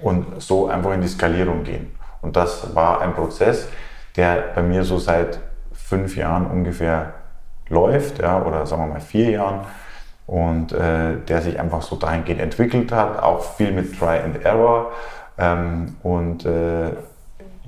und 0.01 0.43
so 0.43 0.67
einfach 0.67 0.93
in 0.93 1.01
die 1.01 1.09
Skalierung 1.09 1.63
gehen. 1.65 1.93
Und 2.21 2.37
das 2.37 2.75
war 2.75 3.01
ein 3.01 3.15
Prozess, 3.15 3.69
der 4.17 4.45
bei 4.55 4.63
mir 4.63 4.85
so 4.85 4.99
seit 4.99 5.39
fünf 5.73 6.17
Jahren 6.17 6.47
ungefähr 6.47 7.15
läuft, 7.69 8.21
ja, 8.21 8.43
oder 8.43 8.67
sagen 8.67 8.83
wir 8.83 8.95
mal 8.95 9.01
vier 9.01 9.31
Jahren, 9.31 9.61
und 10.27 10.73
äh, 10.73 11.17
der 11.29 11.41
sich 11.43 11.61
einfach 11.61 11.83
so 11.83 11.97
dahingehend 11.97 12.41
entwickelt 12.41 12.91
hat, 12.91 13.23
auch 13.23 13.43
viel 13.55 13.71
mit 13.73 13.97
Try 13.99 14.19
and 14.19 14.45
Error. 14.45 14.91
Ähm, 15.39 15.97
und 16.03 16.45
äh, 16.45 16.91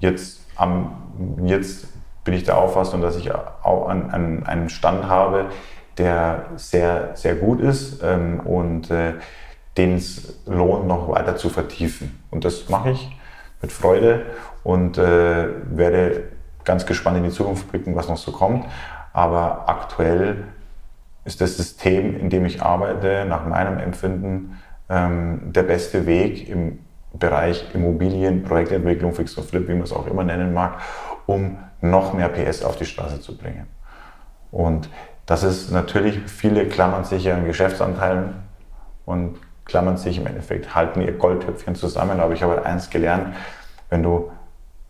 jetzt, 0.01 0.41
am, 0.57 0.97
jetzt 1.45 1.87
bin 2.25 2.35
ich 2.35 2.45
der 2.45 2.59
Auffassung, 2.59 3.01
dass 3.01 3.17
ich 3.17 3.33
auch 3.33 3.89
an, 3.89 4.11
an 4.11 4.45
einen 4.45 4.69
Stand 4.69 5.07
habe, 5.07 5.47
der 5.99 6.47
sehr, 6.57 7.11
sehr 7.15 7.35
gut 7.35 7.61
ist 7.61 8.03
ähm, 8.03 8.41
und 8.41 8.91
äh, 8.91 9.15
den 9.77 9.97
es 9.97 10.41
lohnt, 10.47 10.87
noch 10.87 11.09
weiter 11.09 11.37
zu 11.37 11.49
vertiefen. 11.49 12.23
Und 12.31 12.45
das 12.45 12.69
mache 12.69 12.91
ich 12.91 13.17
mit 13.63 13.73
Freude 13.73 14.27
und 14.65 14.99
äh, 14.99 15.49
werde 15.71 16.25
ganz 16.65 16.87
gespannt 16.87 17.17
in 17.19 17.25
die 17.25 17.31
Zukunft 17.31 17.71
blicken, 17.71 17.95
was 17.97 18.09
noch 18.09 18.17
so 18.17 18.33
kommt. 18.33 18.67
Aber 19.13 19.69
aktuell 19.69 20.45
ist 21.25 21.41
das 21.41 21.57
System, 21.57 22.19
in 22.19 22.31
dem 22.31 22.45
ich 22.47 22.63
arbeite, 22.63 23.25
nach 23.29 23.47
meinem 23.47 23.79
Empfinden 23.79 24.59
ähm, 24.89 25.53
der 25.53 25.63
beste 25.63 26.07
Weg 26.07 26.49
im 26.49 26.79
Bereich 27.13 27.75
Immobilien, 27.75 28.43
Projektentwicklung, 28.43 29.15
Fix 29.15 29.37
und 29.37 29.49
Flip, 29.49 29.67
wie 29.69 29.73
man 29.75 29.83
es 29.83 29.93
auch 29.93 30.07
immer 30.07 30.25
nennen 30.25 30.53
mag, 30.53 30.81
um 31.27 31.59
noch 31.81 32.13
mehr 32.13 32.29
PS 32.29 32.63
auf 32.63 32.77
die 32.77 32.85
Straße 32.85 33.21
zu 33.21 33.37
bringen. 33.37 33.67
Und 34.51 34.89
das 35.27 35.43
ist 35.43 35.71
natürlich, 35.71 36.19
viele 36.27 36.67
klammern 36.67 37.05
sich 37.05 37.31
an 37.31 37.45
Geschäftsanteilen 37.45 38.35
und 39.05 39.39
klammern 39.65 39.97
sich 39.97 40.19
im 40.19 40.27
Endeffekt, 40.27 40.75
halten 40.75 41.03
ihr 41.03 41.13
Goldtöpfchen 41.13 41.75
zusammen. 41.75 42.21
Aber 42.21 42.33
ich 42.33 42.43
habe 42.43 42.57
halt 42.57 42.65
eins 42.65 42.89
gelernt, 42.89 43.35
wenn 43.91 44.03
du 44.03 44.31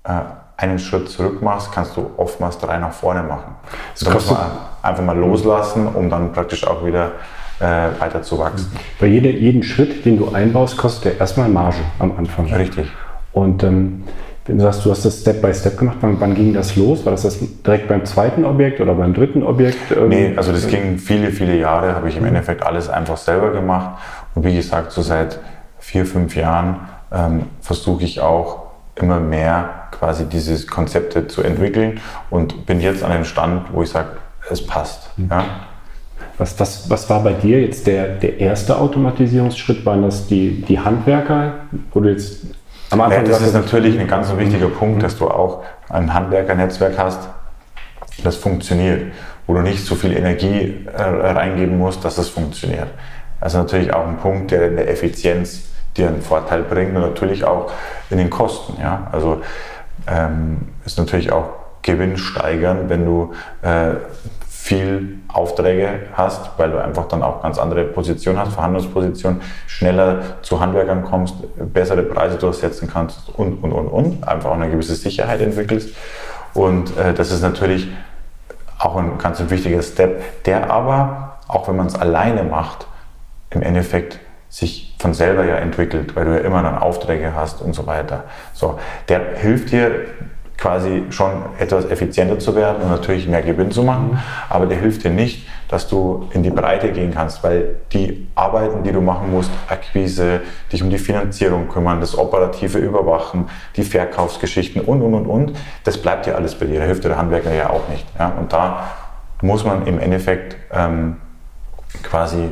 äh, 0.04 0.20
einen 0.58 0.78
Schritt 0.78 1.08
zurück 1.08 1.40
machst, 1.40 1.72
kannst 1.72 1.96
du 1.96 2.10
oftmals 2.16 2.58
drei 2.58 2.78
nach 2.78 2.92
vorne 2.92 3.22
machen. 3.22 3.54
Das 3.98 4.12
muss 4.12 4.30
man 4.30 4.40
einfach 4.82 5.04
mal 5.04 5.16
loslassen, 5.16 5.86
um 5.86 6.10
dann 6.10 6.32
praktisch 6.32 6.66
auch 6.66 6.84
wieder 6.84 7.12
äh, 7.60 7.64
weiter 8.00 8.22
zu 8.22 8.38
wachsen. 8.38 8.70
Bei 9.00 9.06
jede, 9.06 9.30
jeden 9.30 9.62
Schritt, 9.62 10.04
den 10.04 10.18
du 10.18 10.32
einbaust, 10.32 10.76
kostet 10.76 11.04
der 11.04 11.20
erstmal 11.20 11.48
Marge 11.48 11.78
am 12.00 12.12
Anfang. 12.18 12.52
Richtig. 12.52 12.88
Und 13.32 13.62
ähm, 13.62 14.02
wenn 14.46 14.58
du 14.58 14.64
sagst, 14.64 14.84
du 14.84 14.90
hast 14.90 15.04
das 15.04 15.20
Step 15.20 15.42
by 15.42 15.54
Step 15.54 15.78
gemacht, 15.78 15.98
wann, 16.00 16.20
wann, 16.20 16.34
ging 16.34 16.52
das 16.52 16.74
los? 16.74 17.04
War 17.04 17.12
das, 17.12 17.22
das 17.22 17.38
direkt 17.38 17.86
beim 17.86 18.04
zweiten 18.04 18.44
Objekt 18.44 18.80
oder 18.80 18.94
beim 18.94 19.14
dritten 19.14 19.44
Objekt? 19.44 19.92
Ähm, 19.96 20.08
nee, 20.08 20.32
also 20.36 20.50
das 20.50 20.66
ging 20.66 20.98
viele, 20.98 21.30
viele 21.30 21.56
Jahre, 21.56 21.94
habe 21.94 22.08
ich 22.08 22.16
im 22.16 22.24
Endeffekt 22.24 22.64
alles 22.64 22.88
einfach 22.88 23.16
selber 23.16 23.52
gemacht. 23.52 23.98
Und 24.34 24.44
wie 24.44 24.56
gesagt, 24.56 24.90
so 24.90 25.02
seit 25.02 25.38
vier, 25.78 26.04
fünf 26.04 26.34
Jahren 26.34 26.80
ähm, 27.12 27.42
versuche 27.60 28.02
ich 28.02 28.20
auch 28.20 28.67
immer 29.00 29.20
mehr 29.20 29.88
quasi 29.90 30.26
diese 30.26 30.66
Konzepte 30.66 31.26
zu 31.26 31.42
entwickeln 31.42 32.00
und 32.30 32.66
bin 32.66 32.80
jetzt 32.80 33.02
an 33.02 33.12
dem 33.12 33.24
Stand, 33.24 33.72
wo 33.72 33.82
ich 33.82 33.90
sage, 33.90 34.08
es 34.50 34.64
passt. 34.64 35.10
Mhm. 35.18 35.28
Ja? 35.30 35.44
Was, 36.36 36.58
was, 36.60 36.88
was 36.88 37.10
war 37.10 37.22
bei 37.22 37.32
dir 37.32 37.60
jetzt 37.60 37.86
der, 37.86 38.06
der 38.14 38.38
erste 38.38 38.78
Automatisierungsschritt? 38.78 39.84
Waren 39.84 40.02
das 40.02 40.26
die, 40.28 40.62
die 40.62 40.78
Handwerker, 40.78 41.54
du 41.92 42.04
jetzt 42.04 42.46
am 42.90 43.00
Anfang. 43.00 43.24
Ja, 43.24 43.30
das 43.30 43.42
ist 43.42 43.54
natürlich 43.54 43.98
ein 43.98 44.06
ganz 44.06 44.34
wichtiger 44.36 44.68
mhm. 44.68 44.74
Punkt, 44.74 45.02
dass 45.02 45.16
du 45.18 45.28
auch 45.28 45.64
ein 45.88 46.12
Handwerkernetzwerk 46.12 46.96
hast, 46.96 47.28
das 48.22 48.36
funktioniert, 48.36 49.12
wo 49.46 49.54
du 49.54 49.60
nicht 49.60 49.84
so 49.84 49.94
viel 49.94 50.16
Energie 50.16 50.86
äh, 50.92 51.02
reingeben 51.02 51.78
musst, 51.78 52.04
dass 52.04 52.18
es 52.18 52.28
funktioniert. 52.28 52.88
Also 53.40 53.58
natürlich 53.58 53.92
auch 53.92 54.06
ein 54.06 54.16
Punkt, 54.16 54.50
der 54.50 54.68
in 54.68 54.76
der 54.76 54.90
Effizienz 54.90 55.68
dir 55.98 56.08
einen 56.08 56.22
Vorteil 56.22 56.62
bringt 56.62 56.94
und 56.96 57.02
natürlich 57.02 57.44
auch 57.44 57.70
in 58.10 58.18
den 58.18 58.30
Kosten. 58.30 58.80
Ja? 58.80 59.08
Also 59.12 59.42
ähm, 60.06 60.68
ist 60.84 60.98
natürlich 60.98 61.32
auch 61.32 61.50
Gewinn 61.82 62.16
steigern, 62.16 62.88
wenn 62.88 63.04
du 63.04 63.32
äh, 63.62 63.94
viel 64.48 65.20
Aufträge 65.28 66.00
hast, 66.12 66.50
weil 66.58 66.70
du 66.70 66.82
einfach 66.82 67.06
dann 67.08 67.22
auch 67.22 67.42
ganz 67.42 67.58
andere 67.58 67.84
Positionen 67.84 68.38
hast, 68.38 68.52
Verhandlungspositionen, 68.52 69.40
schneller 69.66 70.20
zu 70.42 70.60
Handwerkern 70.60 71.04
kommst, 71.04 71.36
bessere 71.72 72.02
Preise 72.02 72.36
durchsetzen 72.36 72.88
kannst 72.92 73.30
und, 73.30 73.62
und, 73.62 73.72
und, 73.72 73.88
und, 73.88 74.28
einfach 74.28 74.50
auch 74.50 74.54
eine 74.54 74.68
gewisse 74.68 74.94
Sicherheit 74.94 75.40
entwickelst. 75.40 75.94
Und 76.54 76.96
äh, 76.98 77.14
das 77.14 77.30
ist 77.30 77.42
natürlich 77.42 77.88
auch 78.78 78.96
ein 78.96 79.16
ganz 79.18 79.42
wichtiger 79.48 79.82
Step, 79.82 80.44
der 80.44 80.70
aber, 80.70 81.38
auch 81.48 81.68
wenn 81.68 81.76
man 81.76 81.86
es 81.86 81.94
alleine 81.94 82.42
macht, 82.42 82.86
im 83.50 83.62
Endeffekt 83.62 84.20
sich 84.48 84.94
von 84.98 85.14
selber 85.14 85.44
ja 85.44 85.56
entwickelt, 85.56 86.16
weil 86.16 86.24
du 86.24 86.32
ja 86.32 86.38
immer 86.38 86.62
dann 86.62 86.78
Aufträge 86.78 87.34
hast 87.34 87.60
und 87.60 87.74
so 87.74 87.86
weiter. 87.86 88.24
So, 88.52 88.78
der 89.08 89.36
hilft 89.36 89.72
dir 89.72 90.06
quasi 90.58 91.04
schon 91.10 91.44
etwas 91.58 91.84
effizienter 91.84 92.38
zu 92.40 92.56
werden 92.56 92.82
und 92.82 92.90
natürlich 92.90 93.28
mehr 93.28 93.42
Gewinn 93.42 93.70
zu 93.70 93.84
machen, 93.84 94.10
mhm. 94.10 94.18
aber 94.48 94.66
der 94.66 94.78
hilft 94.78 95.04
dir 95.04 95.10
nicht, 95.10 95.46
dass 95.68 95.86
du 95.86 96.28
in 96.32 96.42
die 96.42 96.50
Breite 96.50 96.90
gehen 96.90 97.12
kannst, 97.14 97.44
weil 97.44 97.76
die 97.92 98.26
Arbeiten, 98.34 98.82
die 98.82 98.90
du 98.90 99.00
machen 99.00 99.30
musst, 99.30 99.50
Akquise, 99.68 100.40
dich 100.72 100.82
um 100.82 100.90
die 100.90 100.98
Finanzierung 100.98 101.68
kümmern, 101.68 102.00
das 102.00 102.18
operative 102.18 102.78
Überwachen, 102.78 103.48
die 103.76 103.84
Verkaufsgeschichten 103.84 104.80
und, 104.80 105.02
und, 105.02 105.14
und, 105.14 105.26
und, 105.26 105.52
das 105.84 105.98
bleibt 105.98 106.26
ja 106.26 106.34
alles 106.34 106.56
bei 106.56 106.66
dir, 106.66 106.80
da 106.80 106.86
hilft 106.86 107.04
dir 107.04 107.10
der 107.10 107.18
Handwerker 107.18 107.54
ja 107.54 107.70
auch 107.70 107.88
nicht. 107.88 108.06
Ja? 108.18 108.32
Und 108.36 108.52
da 108.52 108.88
muss 109.42 109.64
man 109.64 109.86
im 109.86 110.00
Endeffekt 110.00 110.56
ähm, 110.72 111.18
quasi 112.02 112.50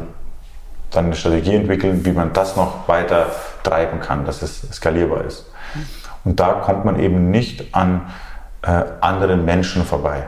dann 0.97 1.07
eine 1.07 1.17
Strategie 1.17 1.55
entwickeln, 1.55 2.05
wie 2.05 2.13
man 2.13 2.33
das 2.33 2.57
noch 2.57 2.89
weiter 2.89 3.27
treiben 3.63 4.01
kann, 4.01 4.25
dass 4.25 4.43
es 4.43 4.63
skalierbar 4.73 5.25
ist. 5.25 5.47
Und 6.25 6.41
da 6.41 6.55
kommt 6.55 6.85
man 6.85 6.99
eben 6.99 7.31
nicht 7.31 7.75
an 7.75 8.07
äh, 8.63 8.83
anderen 9.01 9.45
Menschen 9.45 9.85
vorbei. 9.85 10.25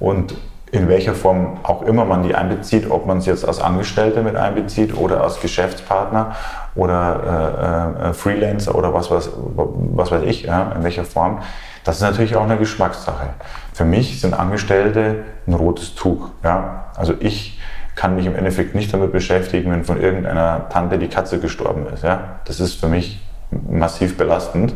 Und 0.00 0.34
in 0.70 0.88
welcher 0.88 1.14
Form 1.14 1.58
auch 1.62 1.82
immer 1.82 2.04
man 2.04 2.22
die 2.22 2.34
einbezieht, 2.34 2.90
ob 2.90 3.06
man 3.06 3.18
es 3.18 3.26
jetzt 3.26 3.46
als 3.46 3.60
Angestellte 3.60 4.22
mit 4.22 4.36
einbezieht 4.36 4.94
oder 4.96 5.22
als 5.22 5.40
Geschäftspartner 5.40 6.36
oder 6.74 7.94
äh, 8.02 8.08
äh, 8.08 8.12
Freelancer 8.12 8.74
oder 8.74 8.92
was, 8.92 9.10
was, 9.10 9.30
was 9.34 10.10
weiß 10.10 10.22
ich, 10.24 10.42
ja, 10.42 10.72
in 10.72 10.84
welcher 10.84 11.04
Form, 11.04 11.40
das 11.84 11.96
ist 11.96 12.02
natürlich 12.02 12.36
auch 12.36 12.44
eine 12.44 12.58
Geschmackssache. 12.58 13.30
Für 13.72 13.86
mich 13.86 14.20
sind 14.20 14.38
Angestellte 14.38 15.24
ein 15.46 15.54
rotes 15.54 15.94
Tuch. 15.94 16.28
Ja? 16.44 16.84
Also 16.96 17.14
ich 17.18 17.57
kann 17.98 18.14
mich 18.14 18.26
im 18.26 18.36
Endeffekt 18.36 18.76
nicht 18.76 18.94
damit 18.94 19.10
beschäftigen, 19.10 19.72
wenn 19.72 19.84
von 19.84 20.00
irgendeiner 20.00 20.68
Tante 20.68 20.98
die 20.98 21.08
Katze 21.08 21.40
gestorben 21.40 21.88
ist. 21.92 22.04
Ja? 22.04 22.38
Das 22.44 22.60
ist 22.60 22.74
für 22.74 22.86
mich 22.86 23.20
massiv 23.50 24.16
belastend 24.16 24.72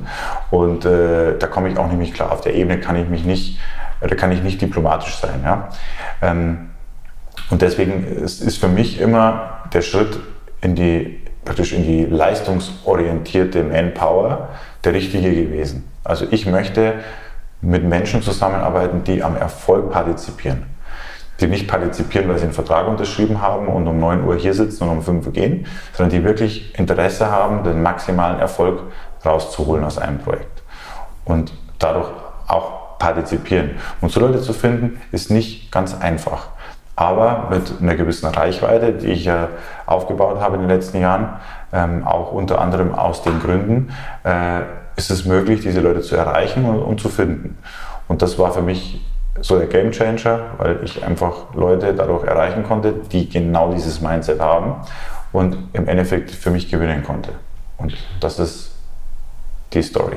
und 0.50 0.84
äh, 0.84 1.38
da 1.38 1.46
komme 1.46 1.68
ich 1.68 1.78
auch 1.78 1.90
nicht 1.92 2.14
klar. 2.14 2.32
Auf 2.32 2.40
der 2.40 2.54
Ebene 2.54 2.80
kann 2.80 2.96
ich 2.96 3.08
mich 3.08 3.24
nicht, 3.24 3.60
da 4.00 4.12
kann 4.16 4.32
ich 4.32 4.42
nicht 4.42 4.60
diplomatisch 4.60 5.14
sein. 5.18 5.40
Ja? 5.44 5.68
Ähm, 6.20 6.70
und 7.48 7.62
deswegen 7.62 8.04
ist, 8.04 8.42
ist 8.42 8.58
für 8.58 8.66
mich 8.66 9.00
immer 9.00 9.60
der 9.72 9.82
Schritt 9.82 10.18
in 10.60 10.74
die 10.74 11.20
praktisch 11.44 11.72
in 11.72 11.84
die 11.84 12.04
leistungsorientierte 12.04 13.62
Manpower 13.62 14.48
der 14.82 14.94
richtige 14.94 15.32
gewesen. 15.32 15.88
Also 16.02 16.26
ich 16.28 16.46
möchte 16.46 16.94
mit 17.60 17.84
Menschen 17.84 18.20
zusammenarbeiten, 18.20 19.04
die 19.04 19.22
am 19.22 19.36
Erfolg 19.36 19.92
partizipieren 19.92 20.71
die 21.42 21.48
nicht 21.48 21.68
partizipieren, 21.68 22.28
weil 22.28 22.38
sie 22.38 22.44
einen 22.44 22.52
Vertrag 22.52 22.88
unterschrieben 22.88 23.42
haben 23.42 23.66
und 23.66 23.86
um 23.86 23.98
9 23.98 24.24
Uhr 24.24 24.36
hier 24.36 24.54
sitzen 24.54 24.84
und 24.84 24.90
um 24.90 25.02
5 25.02 25.26
Uhr 25.26 25.32
gehen, 25.32 25.66
sondern 25.92 26.16
die 26.16 26.24
wirklich 26.24 26.78
Interesse 26.78 27.30
haben, 27.30 27.64
den 27.64 27.82
maximalen 27.82 28.38
Erfolg 28.38 28.80
rauszuholen 29.24 29.84
aus 29.84 29.98
einem 29.98 30.18
Projekt 30.18 30.62
und 31.24 31.52
dadurch 31.78 32.08
auch 32.48 32.98
partizipieren. 32.98 33.72
Und 34.00 34.12
so 34.12 34.20
Leute 34.20 34.40
zu 34.40 34.52
finden, 34.52 35.00
ist 35.10 35.30
nicht 35.30 35.72
ganz 35.72 36.00
einfach. 36.00 36.48
Aber 36.94 37.48
mit 37.50 37.80
einer 37.80 37.96
gewissen 37.96 38.26
Reichweite, 38.26 38.92
die 38.92 39.08
ich 39.08 39.24
ja 39.24 39.48
aufgebaut 39.86 40.40
habe 40.40 40.56
in 40.56 40.62
den 40.62 40.70
letzten 40.70 41.00
Jahren, 41.00 41.40
ähm, 41.72 42.06
auch 42.06 42.32
unter 42.32 42.60
anderem 42.60 42.94
aus 42.94 43.22
den 43.22 43.40
Gründen, 43.40 43.92
äh, 44.24 44.60
ist 44.94 45.10
es 45.10 45.24
möglich, 45.24 45.60
diese 45.60 45.80
Leute 45.80 46.02
zu 46.02 46.16
erreichen 46.16 46.64
und, 46.64 46.80
und 46.80 47.00
zu 47.00 47.08
finden. 47.08 47.58
Und 48.08 48.22
das 48.22 48.38
war 48.38 48.52
für 48.52 48.62
mich 48.62 49.00
so 49.42 49.58
der 49.58 49.66
Game 49.66 49.90
Changer, 49.90 50.40
weil 50.58 50.80
ich 50.84 51.04
einfach 51.04 51.54
Leute 51.54 51.92
dadurch 51.94 52.24
erreichen 52.24 52.62
konnte, 52.62 52.94
die 53.10 53.28
genau 53.28 53.72
dieses 53.72 54.00
Mindset 54.00 54.40
haben 54.40 54.76
und 55.32 55.56
im 55.72 55.88
Endeffekt 55.88 56.30
für 56.30 56.50
mich 56.50 56.70
gewinnen 56.70 57.02
konnte. 57.02 57.30
Und 57.76 57.94
das 58.20 58.38
ist 58.38 58.70
die 59.72 59.82
Story. 59.82 60.16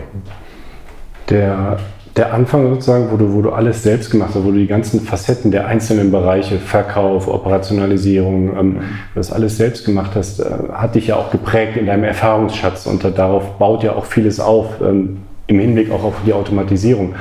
Der, 1.29 1.77
der 2.15 2.33
Anfang 2.33 2.69
sozusagen, 2.69 3.11
wo 3.11 3.17
du, 3.17 3.33
wo 3.33 3.41
du 3.41 3.51
alles 3.51 3.81
selbst 3.81 4.11
gemacht 4.11 4.31
hast, 4.35 4.43
wo 4.43 4.51
du 4.51 4.59
die 4.59 4.67
ganzen 4.67 5.01
Facetten 5.01 5.49
der 5.49 5.65
einzelnen 5.65 6.11
Bereiche, 6.11 6.59
Verkauf, 6.59 7.27
Operationalisierung, 7.27 8.55
ähm, 8.57 8.79
das 9.15 9.31
alles 9.31 9.57
selbst 9.57 9.85
gemacht 9.85 10.11
hast, 10.13 10.39
äh, 10.39 10.45
hat 10.71 10.93
dich 10.93 11.07
ja 11.07 11.15
auch 11.15 11.31
geprägt 11.31 11.77
in 11.77 11.87
deinem 11.87 12.03
Erfahrungsschatz 12.03 12.85
und 12.85 13.03
darauf 13.17 13.57
baut 13.57 13.81
ja 13.81 13.93
auch 13.93 14.05
vieles 14.05 14.39
auf, 14.39 14.81
ähm, 14.81 15.23
im 15.47 15.59
Hinblick 15.59 15.91
auch 15.91 16.03
auf 16.03 16.15
die 16.25 16.33
Automatisierung. 16.33 17.15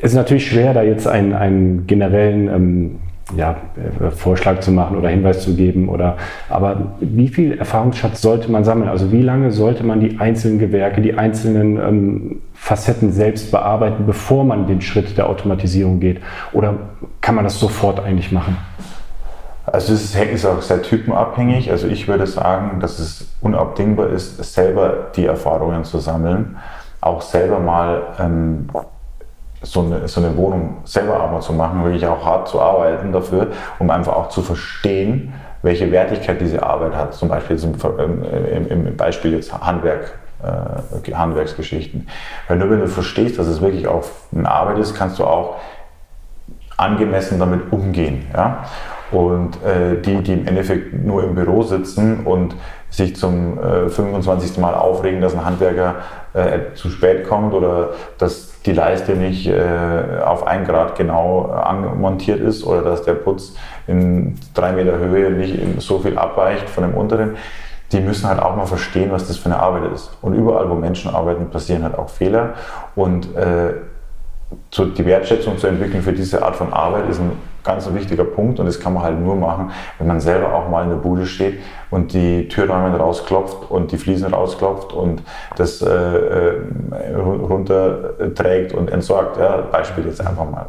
Es 0.00 0.10
ist 0.10 0.14
natürlich 0.14 0.48
schwer, 0.48 0.74
da 0.74 0.82
jetzt 0.82 1.06
einen, 1.06 1.32
einen 1.32 1.86
generellen 1.86 2.48
ähm, 2.48 2.98
ja, 3.36 3.56
äh, 3.76 4.10
Vorschlag 4.10 4.60
zu 4.60 4.70
machen 4.70 4.96
oder 4.96 5.08
Hinweis 5.08 5.42
zu 5.42 5.54
geben. 5.54 5.88
Oder, 5.88 6.16
aber 6.48 6.96
wie 7.00 7.28
viel 7.28 7.56
Erfahrungsschatz 7.58 8.20
sollte 8.20 8.50
man 8.50 8.64
sammeln? 8.64 8.88
Also 8.88 9.10
wie 9.12 9.22
lange 9.22 9.50
sollte 9.50 9.84
man 9.84 10.00
die 10.00 10.20
einzelnen 10.20 10.58
Gewerke, 10.58 11.00
die 11.00 11.14
einzelnen 11.16 11.78
ähm, 11.78 12.42
Facetten 12.52 13.12
selbst 13.12 13.50
bearbeiten, 13.50 14.04
bevor 14.06 14.44
man 14.44 14.66
den 14.66 14.80
Schritt 14.80 15.16
der 15.16 15.28
Automatisierung 15.28 16.00
geht? 16.00 16.20
Oder 16.52 16.74
kann 17.20 17.34
man 17.34 17.44
das 17.44 17.58
sofort 17.58 18.00
eigentlich 18.00 18.30
machen? 18.32 18.56
Also 19.66 19.94
es 19.94 20.14
ist 20.14 20.46
auch 20.46 20.60
sehr 20.60 20.82
typenabhängig. 20.82 21.70
Also 21.70 21.88
ich 21.88 22.06
würde 22.06 22.26
sagen, 22.26 22.80
dass 22.80 22.98
es 22.98 23.34
unabdingbar 23.40 24.10
ist, 24.10 24.36
selber 24.52 25.08
die 25.16 25.24
Erfahrungen 25.24 25.84
zu 25.84 25.98
sammeln, 25.98 26.58
auch 27.00 27.22
selber 27.22 27.58
mal 27.58 28.02
ähm, 28.20 28.66
so 29.64 29.80
eine, 29.80 30.06
so 30.08 30.20
eine 30.20 30.36
Wohnung 30.36 30.78
selber 30.84 31.20
aber 31.20 31.40
zu 31.40 31.52
machen, 31.52 31.82
wirklich 31.84 32.06
auch 32.06 32.24
hart 32.24 32.48
zu 32.48 32.60
arbeiten 32.60 33.12
dafür, 33.12 33.48
um 33.78 33.90
einfach 33.90 34.14
auch 34.14 34.28
zu 34.28 34.42
verstehen, 34.42 35.32
welche 35.62 35.90
Wertigkeit 35.90 36.40
diese 36.40 36.62
Arbeit 36.62 36.94
hat. 36.94 37.14
Zum 37.14 37.28
Beispiel 37.28 37.56
zum, 37.56 37.74
im, 37.98 38.86
im, 38.86 38.96
Beispiel 38.96 39.32
jetzt 39.32 39.52
Handwerk, 39.52 40.18
äh, 40.42 41.12
Handwerksgeschichten. 41.12 42.06
Weil 42.48 42.58
nur 42.58 42.70
wenn 42.70 42.80
du 42.80 42.88
verstehst, 42.88 43.38
dass 43.38 43.46
es 43.46 43.60
wirklich 43.60 43.88
auch 43.88 44.04
eine 44.34 44.50
Arbeit 44.50 44.78
ist, 44.78 44.94
kannst 44.94 45.18
du 45.18 45.24
auch 45.24 45.56
angemessen 46.76 47.38
damit 47.38 47.72
umgehen. 47.72 48.26
Ja? 48.34 48.64
Und 49.10 49.62
äh, 49.62 50.00
die, 50.00 50.22
die 50.22 50.32
im 50.34 50.46
Endeffekt 50.46 50.92
nur 50.92 51.24
im 51.24 51.34
Büro 51.34 51.62
sitzen 51.62 52.24
und 52.26 52.54
sich 52.96 53.16
zum 53.16 53.58
äh, 53.58 53.88
25. 53.88 54.58
Mal 54.58 54.74
aufregen, 54.74 55.20
dass 55.20 55.34
ein 55.34 55.44
Handwerker 55.44 55.96
äh, 56.32 56.74
zu 56.74 56.90
spät 56.90 57.28
kommt 57.28 57.52
oder 57.52 57.90
dass 58.18 58.60
die 58.62 58.72
Leiste 58.72 59.12
nicht 59.12 59.46
äh, 59.46 60.20
auf 60.24 60.46
ein 60.46 60.64
Grad 60.64 60.96
genau 60.96 61.46
anmontiert 61.46 62.40
ist 62.40 62.64
oder 62.64 62.82
dass 62.82 63.02
der 63.02 63.14
Putz 63.14 63.54
in 63.86 64.36
drei 64.54 64.72
Meter 64.72 64.96
Höhe 64.98 65.30
nicht 65.30 65.58
so 65.78 65.98
viel 65.98 66.16
abweicht 66.16 66.70
von 66.70 66.84
dem 66.84 66.94
unteren. 66.94 67.36
Die 67.92 68.00
müssen 68.00 68.28
halt 68.28 68.40
auch 68.40 68.56
mal 68.56 68.66
verstehen, 68.66 69.10
was 69.10 69.28
das 69.28 69.36
für 69.36 69.46
eine 69.46 69.58
Arbeit 69.58 69.92
ist. 69.92 70.10
Und 70.22 70.34
überall, 70.34 70.70
wo 70.70 70.74
Menschen 70.74 71.14
arbeiten, 71.14 71.50
passieren 71.50 71.82
halt 71.82 71.98
auch 71.98 72.08
Fehler. 72.08 72.54
Und 72.94 73.36
äh, 73.36 73.74
zu, 74.70 74.86
die 74.86 75.04
Wertschätzung 75.04 75.58
zu 75.58 75.66
entwickeln 75.66 76.02
für 76.02 76.12
diese 76.12 76.42
Art 76.42 76.56
von 76.56 76.72
Arbeit 76.72 77.08
ist 77.08 77.20
ein 77.20 77.32
ganz 77.64 77.92
wichtiger 77.92 78.24
Punkt 78.24 78.60
und 78.60 78.66
das 78.66 78.78
kann 78.78 78.92
man 78.92 79.02
halt 79.02 79.18
nur 79.18 79.36
machen, 79.36 79.72
wenn 79.98 80.06
man 80.06 80.20
selber 80.20 80.54
auch 80.54 80.68
mal 80.68 80.84
in 80.84 80.90
der 80.90 80.96
Bude 80.96 81.26
steht 81.26 81.60
und 81.90 82.12
die 82.12 82.46
Türräume 82.48 82.96
rausklopft 82.96 83.70
und 83.70 83.90
die 83.90 83.96
Fliesen 83.96 84.32
rausklopft 84.32 84.92
und 84.92 85.22
das 85.56 85.80
äh, 85.80 85.88
äh, 85.88 87.14
runterträgt 87.16 88.74
und 88.74 88.90
entsorgt. 88.90 89.38
Ja, 89.38 89.62
Beispiel 89.62 90.04
jetzt 90.06 90.20
einfach 90.20 90.48
mal. 90.48 90.66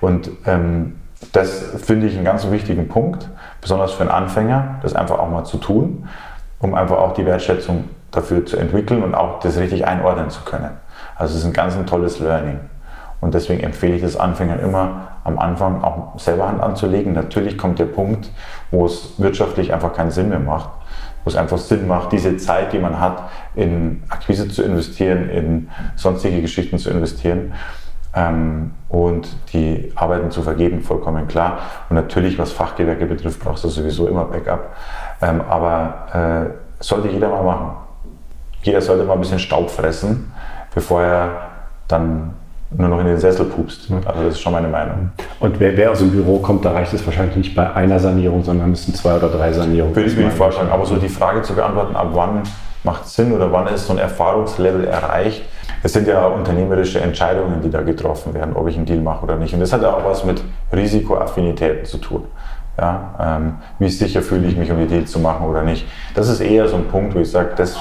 Und 0.00 0.30
ähm, 0.46 0.94
das 1.32 1.64
finde 1.82 2.06
ich 2.06 2.14
einen 2.14 2.24
ganz 2.24 2.48
wichtigen 2.50 2.88
Punkt, 2.88 3.28
besonders 3.60 3.92
für 3.92 4.02
einen 4.02 4.10
Anfänger, 4.10 4.76
das 4.82 4.94
einfach 4.94 5.18
auch 5.18 5.28
mal 5.28 5.44
zu 5.44 5.58
tun, 5.58 6.08
um 6.60 6.74
einfach 6.74 6.98
auch 6.98 7.14
die 7.14 7.26
Wertschätzung 7.26 7.84
dafür 8.12 8.46
zu 8.46 8.56
entwickeln 8.56 9.02
und 9.02 9.14
auch 9.14 9.40
das 9.40 9.58
richtig 9.58 9.86
einordnen 9.86 10.30
zu 10.30 10.42
können. 10.42 10.70
Also 11.16 11.34
es 11.34 11.40
ist 11.40 11.46
ein 11.46 11.52
ganz 11.52 11.76
ein 11.76 11.86
tolles 11.86 12.20
Learning. 12.20 12.60
Und 13.26 13.34
deswegen 13.34 13.60
empfehle 13.64 13.96
ich 13.96 14.02
das 14.02 14.16
Anfängern 14.16 14.60
immer 14.60 15.08
am 15.24 15.40
Anfang 15.40 15.82
auch 15.82 16.16
selber 16.16 16.46
Hand 16.46 16.62
anzulegen. 16.62 17.12
Natürlich 17.12 17.58
kommt 17.58 17.80
der 17.80 17.86
Punkt, 17.86 18.30
wo 18.70 18.86
es 18.86 19.14
wirtschaftlich 19.18 19.74
einfach 19.74 19.94
keinen 19.94 20.12
Sinn 20.12 20.28
mehr 20.28 20.38
macht, 20.38 20.68
wo 21.24 21.30
es 21.30 21.34
einfach 21.34 21.58
Sinn 21.58 21.88
macht, 21.88 22.12
diese 22.12 22.36
Zeit, 22.36 22.72
die 22.72 22.78
man 22.78 23.00
hat, 23.00 23.24
in 23.56 24.04
Akquise 24.10 24.46
zu 24.46 24.62
investieren, 24.62 25.28
in 25.28 25.70
sonstige 25.96 26.40
Geschichten 26.40 26.78
zu 26.78 26.88
investieren 26.88 27.54
ähm, 28.14 28.70
und 28.88 29.26
die 29.52 29.90
Arbeiten 29.96 30.30
zu 30.30 30.42
vergeben, 30.42 30.80
vollkommen 30.82 31.26
klar. 31.26 31.58
Und 31.90 31.96
natürlich, 31.96 32.38
was 32.38 32.52
Fachgewerke 32.52 33.06
betrifft, 33.06 33.40
brauchst 33.40 33.64
du 33.64 33.68
sowieso 33.68 34.06
immer 34.06 34.26
Backup. 34.26 34.70
Ähm, 35.20 35.40
aber 35.48 36.52
äh, 36.78 36.84
sollte 36.84 37.08
jeder 37.08 37.30
mal 37.30 37.42
machen. 37.42 37.70
Jeder 38.62 38.80
sollte 38.80 39.02
mal 39.02 39.14
ein 39.14 39.20
bisschen 39.20 39.40
Staub 39.40 39.68
fressen, 39.68 40.32
bevor 40.72 41.02
er 41.02 41.30
dann 41.88 42.34
nur 42.70 42.88
noch 42.88 43.00
in 43.00 43.06
den 43.06 43.18
Sessel 43.18 43.46
pupst. 43.46 43.88
Also 44.04 44.24
das 44.24 44.34
ist 44.34 44.40
schon 44.40 44.52
meine 44.52 44.68
Meinung. 44.68 45.10
Und 45.40 45.60
wer, 45.60 45.76
wer 45.76 45.92
aus 45.92 45.98
dem 45.98 46.10
Büro 46.10 46.38
kommt, 46.38 46.64
da 46.64 46.72
reicht 46.72 46.92
es 46.92 47.04
wahrscheinlich 47.06 47.36
nicht 47.36 47.54
bei 47.54 47.72
einer 47.72 47.98
Sanierung, 47.98 48.42
sondern 48.42 48.70
müssen 48.70 48.94
zwei 48.94 49.16
oder 49.16 49.28
drei 49.28 49.52
Sanierungen. 49.52 49.94
Würde 49.94 50.08
ich 50.08 50.16
mir 50.16 50.24
nicht 50.24 50.36
vorstellen. 50.36 50.70
Aber 50.70 50.84
so 50.84 50.96
die 50.96 51.08
Frage 51.08 51.42
zu 51.42 51.54
beantworten, 51.54 51.94
ab 51.94 52.08
wann 52.12 52.42
macht 52.82 53.04
es 53.04 53.14
Sinn 53.14 53.32
oder 53.32 53.52
wann 53.52 53.66
ist 53.68 53.86
so 53.86 53.92
ein 53.92 53.98
Erfahrungslevel 53.98 54.84
erreicht? 54.84 55.42
Es 55.82 55.92
sind 55.92 56.08
ja 56.08 56.26
unternehmerische 56.26 57.00
Entscheidungen, 57.00 57.60
die 57.62 57.70
da 57.70 57.82
getroffen 57.82 58.34
werden, 58.34 58.56
ob 58.56 58.68
ich 58.68 58.76
einen 58.76 58.86
Deal 58.86 59.00
mache 59.00 59.24
oder 59.24 59.36
nicht. 59.36 59.54
Und 59.54 59.60
das 59.60 59.72
hat 59.72 59.82
ja 59.82 59.92
auch 59.92 60.04
was 60.04 60.24
mit 60.24 60.42
Risikoaffinitäten 60.72 61.84
zu 61.84 61.98
tun. 61.98 62.24
Ja, 62.78 63.38
ähm, 63.38 63.54
wie 63.78 63.88
sicher 63.88 64.20
fühle 64.20 64.48
ich 64.48 64.56
mich, 64.56 64.70
um 64.70 64.78
die 64.78 64.86
Deals 64.86 65.10
zu 65.10 65.18
machen 65.18 65.46
oder 65.46 65.62
nicht. 65.62 65.86
Das 66.14 66.28
ist 66.28 66.40
eher 66.40 66.68
so 66.68 66.76
ein 66.76 66.88
Punkt, 66.88 67.14
wo 67.14 67.20
ich 67.20 67.30
sage, 67.30 67.50
das 67.56 67.78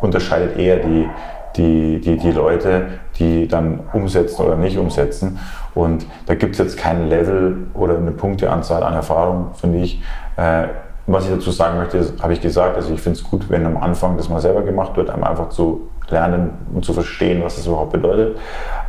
unterscheidet 0.00 0.56
eher 0.58 0.78
die, 0.78 1.08
die, 1.56 2.00
die, 2.00 2.16
die 2.16 2.30
Leute, 2.30 2.86
die 3.18 3.48
dann 3.48 3.80
umsetzen 3.92 4.42
oder 4.44 4.56
nicht 4.56 4.78
umsetzen. 4.78 5.38
Und 5.74 6.06
da 6.26 6.34
gibt 6.34 6.52
es 6.52 6.58
jetzt 6.58 6.78
kein 6.78 7.08
Level 7.08 7.66
oder 7.74 7.96
eine 7.96 8.10
Punkteanzahl 8.10 8.82
an 8.82 8.94
Erfahrung, 8.94 9.50
finde 9.54 9.78
ich. 9.78 10.02
Äh, 10.36 10.64
was 11.06 11.24
ich 11.24 11.32
dazu 11.32 11.50
sagen 11.50 11.78
möchte, 11.78 12.12
habe 12.22 12.32
ich 12.32 12.40
gesagt, 12.40 12.76
also 12.76 12.92
ich 12.94 13.00
finde 13.00 13.18
es 13.18 13.24
gut, 13.24 13.50
wenn 13.50 13.66
am 13.66 13.76
Anfang 13.76 14.16
das 14.16 14.28
mal 14.28 14.40
selber 14.40 14.62
gemacht 14.62 14.96
wird, 14.96 15.10
einfach 15.10 15.48
zu 15.48 15.88
lernen 16.08 16.50
und 16.72 16.84
zu 16.84 16.92
verstehen, 16.92 17.42
was 17.42 17.56
das 17.56 17.66
überhaupt 17.66 17.92
bedeutet. 17.92 18.36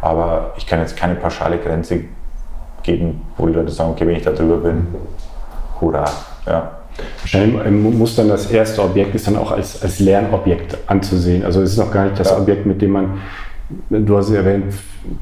Aber 0.01 0.53
ich 0.57 0.67
kann 0.67 0.79
jetzt 0.79 0.95
keine 0.95 1.15
pauschale 1.15 1.57
Grenze 1.57 2.01
geben, 2.83 3.21
wo 3.37 3.47
die 3.47 3.53
Leute 3.53 3.71
sagen, 3.71 3.91
okay, 3.91 4.05
wenn 4.05 4.15
ich 4.15 4.23
da 4.23 4.31
drüber 4.31 4.57
bin, 4.57 4.87
hurra. 5.81 6.05
Ja. 6.45 6.71
Wahrscheinlich 7.21 7.71
muss 7.71 8.15
dann 8.15 8.27
das 8.27 8.51
erste 8.51 8.83
Objekt 8.83 9.15
ist 9.15 9.27
dann 9.27 9.37
auch 9.37 9.51
als, 9.51 9.81
als 9.81 9.99
Lernobjekt 9.99 10.77
anzusehen. 10.87 11.43
Also 11.43 11.61
es 11.61 11.71
ist 11.71 11.77
noch 11.77 11.91
gar 11.91 12.05
nicht 12.05 12.19
das 12.19 12.29
ja. 12.29 12.37
Objekt, 12.37 12.65
mit 12.65 12.81
dem 12.81 12.91
man, 12.91 13.19
du 13.89 14.17
hast 14.17 14.29
erwähnt, 14.31 14.65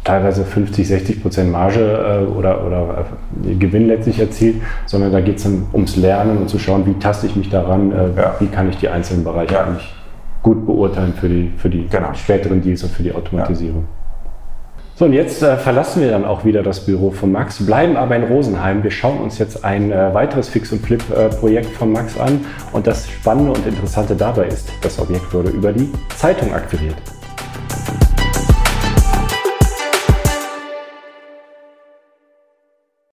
teilweise 0.03 0.43
50, 0.43 0.87
60 0.87 1.21
Prozent 1.21 1.51
Marge 1.51 1.79
äh, 1.79 2.31
oder, 2.31 2.65
oder 2.65 3.05
äh, 3.45 3.55
Gewinn 3.55 3.87
letztlich 3.87 4.19
erzielt, 4.19 4.57
sondern 4.85 5.11
da 5.11 5.21
geht 5.21 5.37
es 5.37 5.43
dann 5.43 5.67
ums 5.73 5.95
Lernen 5.95 6.37
und 6.37 6.49
zu 6.49 6.59
schauen, 6.59 6.85
wie 6.85 6.93
taste 6.99 7.27
ich 7.27 7.35
mich 7.35 7.49
daran, 7.49 7.91
äh, 7.91 8.09
ja. 8.15 8.35
wie 8.39 8.47
kann 8.47 8.69
ich 8.69 8.77
die 8.77 8.89
einzelnen 8.89 9.23
Bereiche 9.23 9.53
ja. 9.53 9.63
eigentlich 9.65 9.93
gut 10.43 10.65
beurteilen 10.65 11.13
für 11.13 11.29
die, 11.29 11.51
für 11.57 11.69
die 11.69 11.87
genau. 11.87 12.13
späteren 12.13 12.61
Deals 12.61 12.83
und 12.83 12.91
für 12.91 13.03
die 13.03 13.13
Automatisierung. 13.13 13.85
So, 15.01 15.05
und 15.05 15.13
jetzt 15.13 15.41
äh, 15.41 15.57
verlassen 15.57 16.03
wir 16.03 16.11
dann 16.11 16.25
auch 16.25 16.45
wieder 16.45 16.61
das 16.61 16.85
Büro 16.85 17.09
von 17.09 17.31
Max, 17.31 17.65
bleiben 17.65 17.97
aber 17.97 18.15
in 18.15 18.21
Rosenheim. 18.21 18.83
Wir 18.83 18.91
schauen 18.91 19.17
uns 19.17 19.39
jetzt 19.39 19.65
ein 19.65 19.91
äh, 19.91 20.13
weiteres 20.13 20.47
Fix- 20.47 20.71
und 20.71 20.85
Flip-Projekt 20.85 21.71
äh, 21.71 21.75
von 21.75 21.91
Max 21.91 22.19
an. 22.19 22.45
Und 22.71 22.85
das 22.85 23.09
Spannende 23.09 23.51
und 23.51 23.65
Interessante 23.65 24.15
dabei 24.15 24.45
ist, 24.45 24.71
das 24.83 24.99
Objekt 24.99 25.33
wurde 25.33 25.49
über 25.49 25.73
die 25.73 25.91
Zeitung 26.15 26.53
akquiriert. 26.53 26.97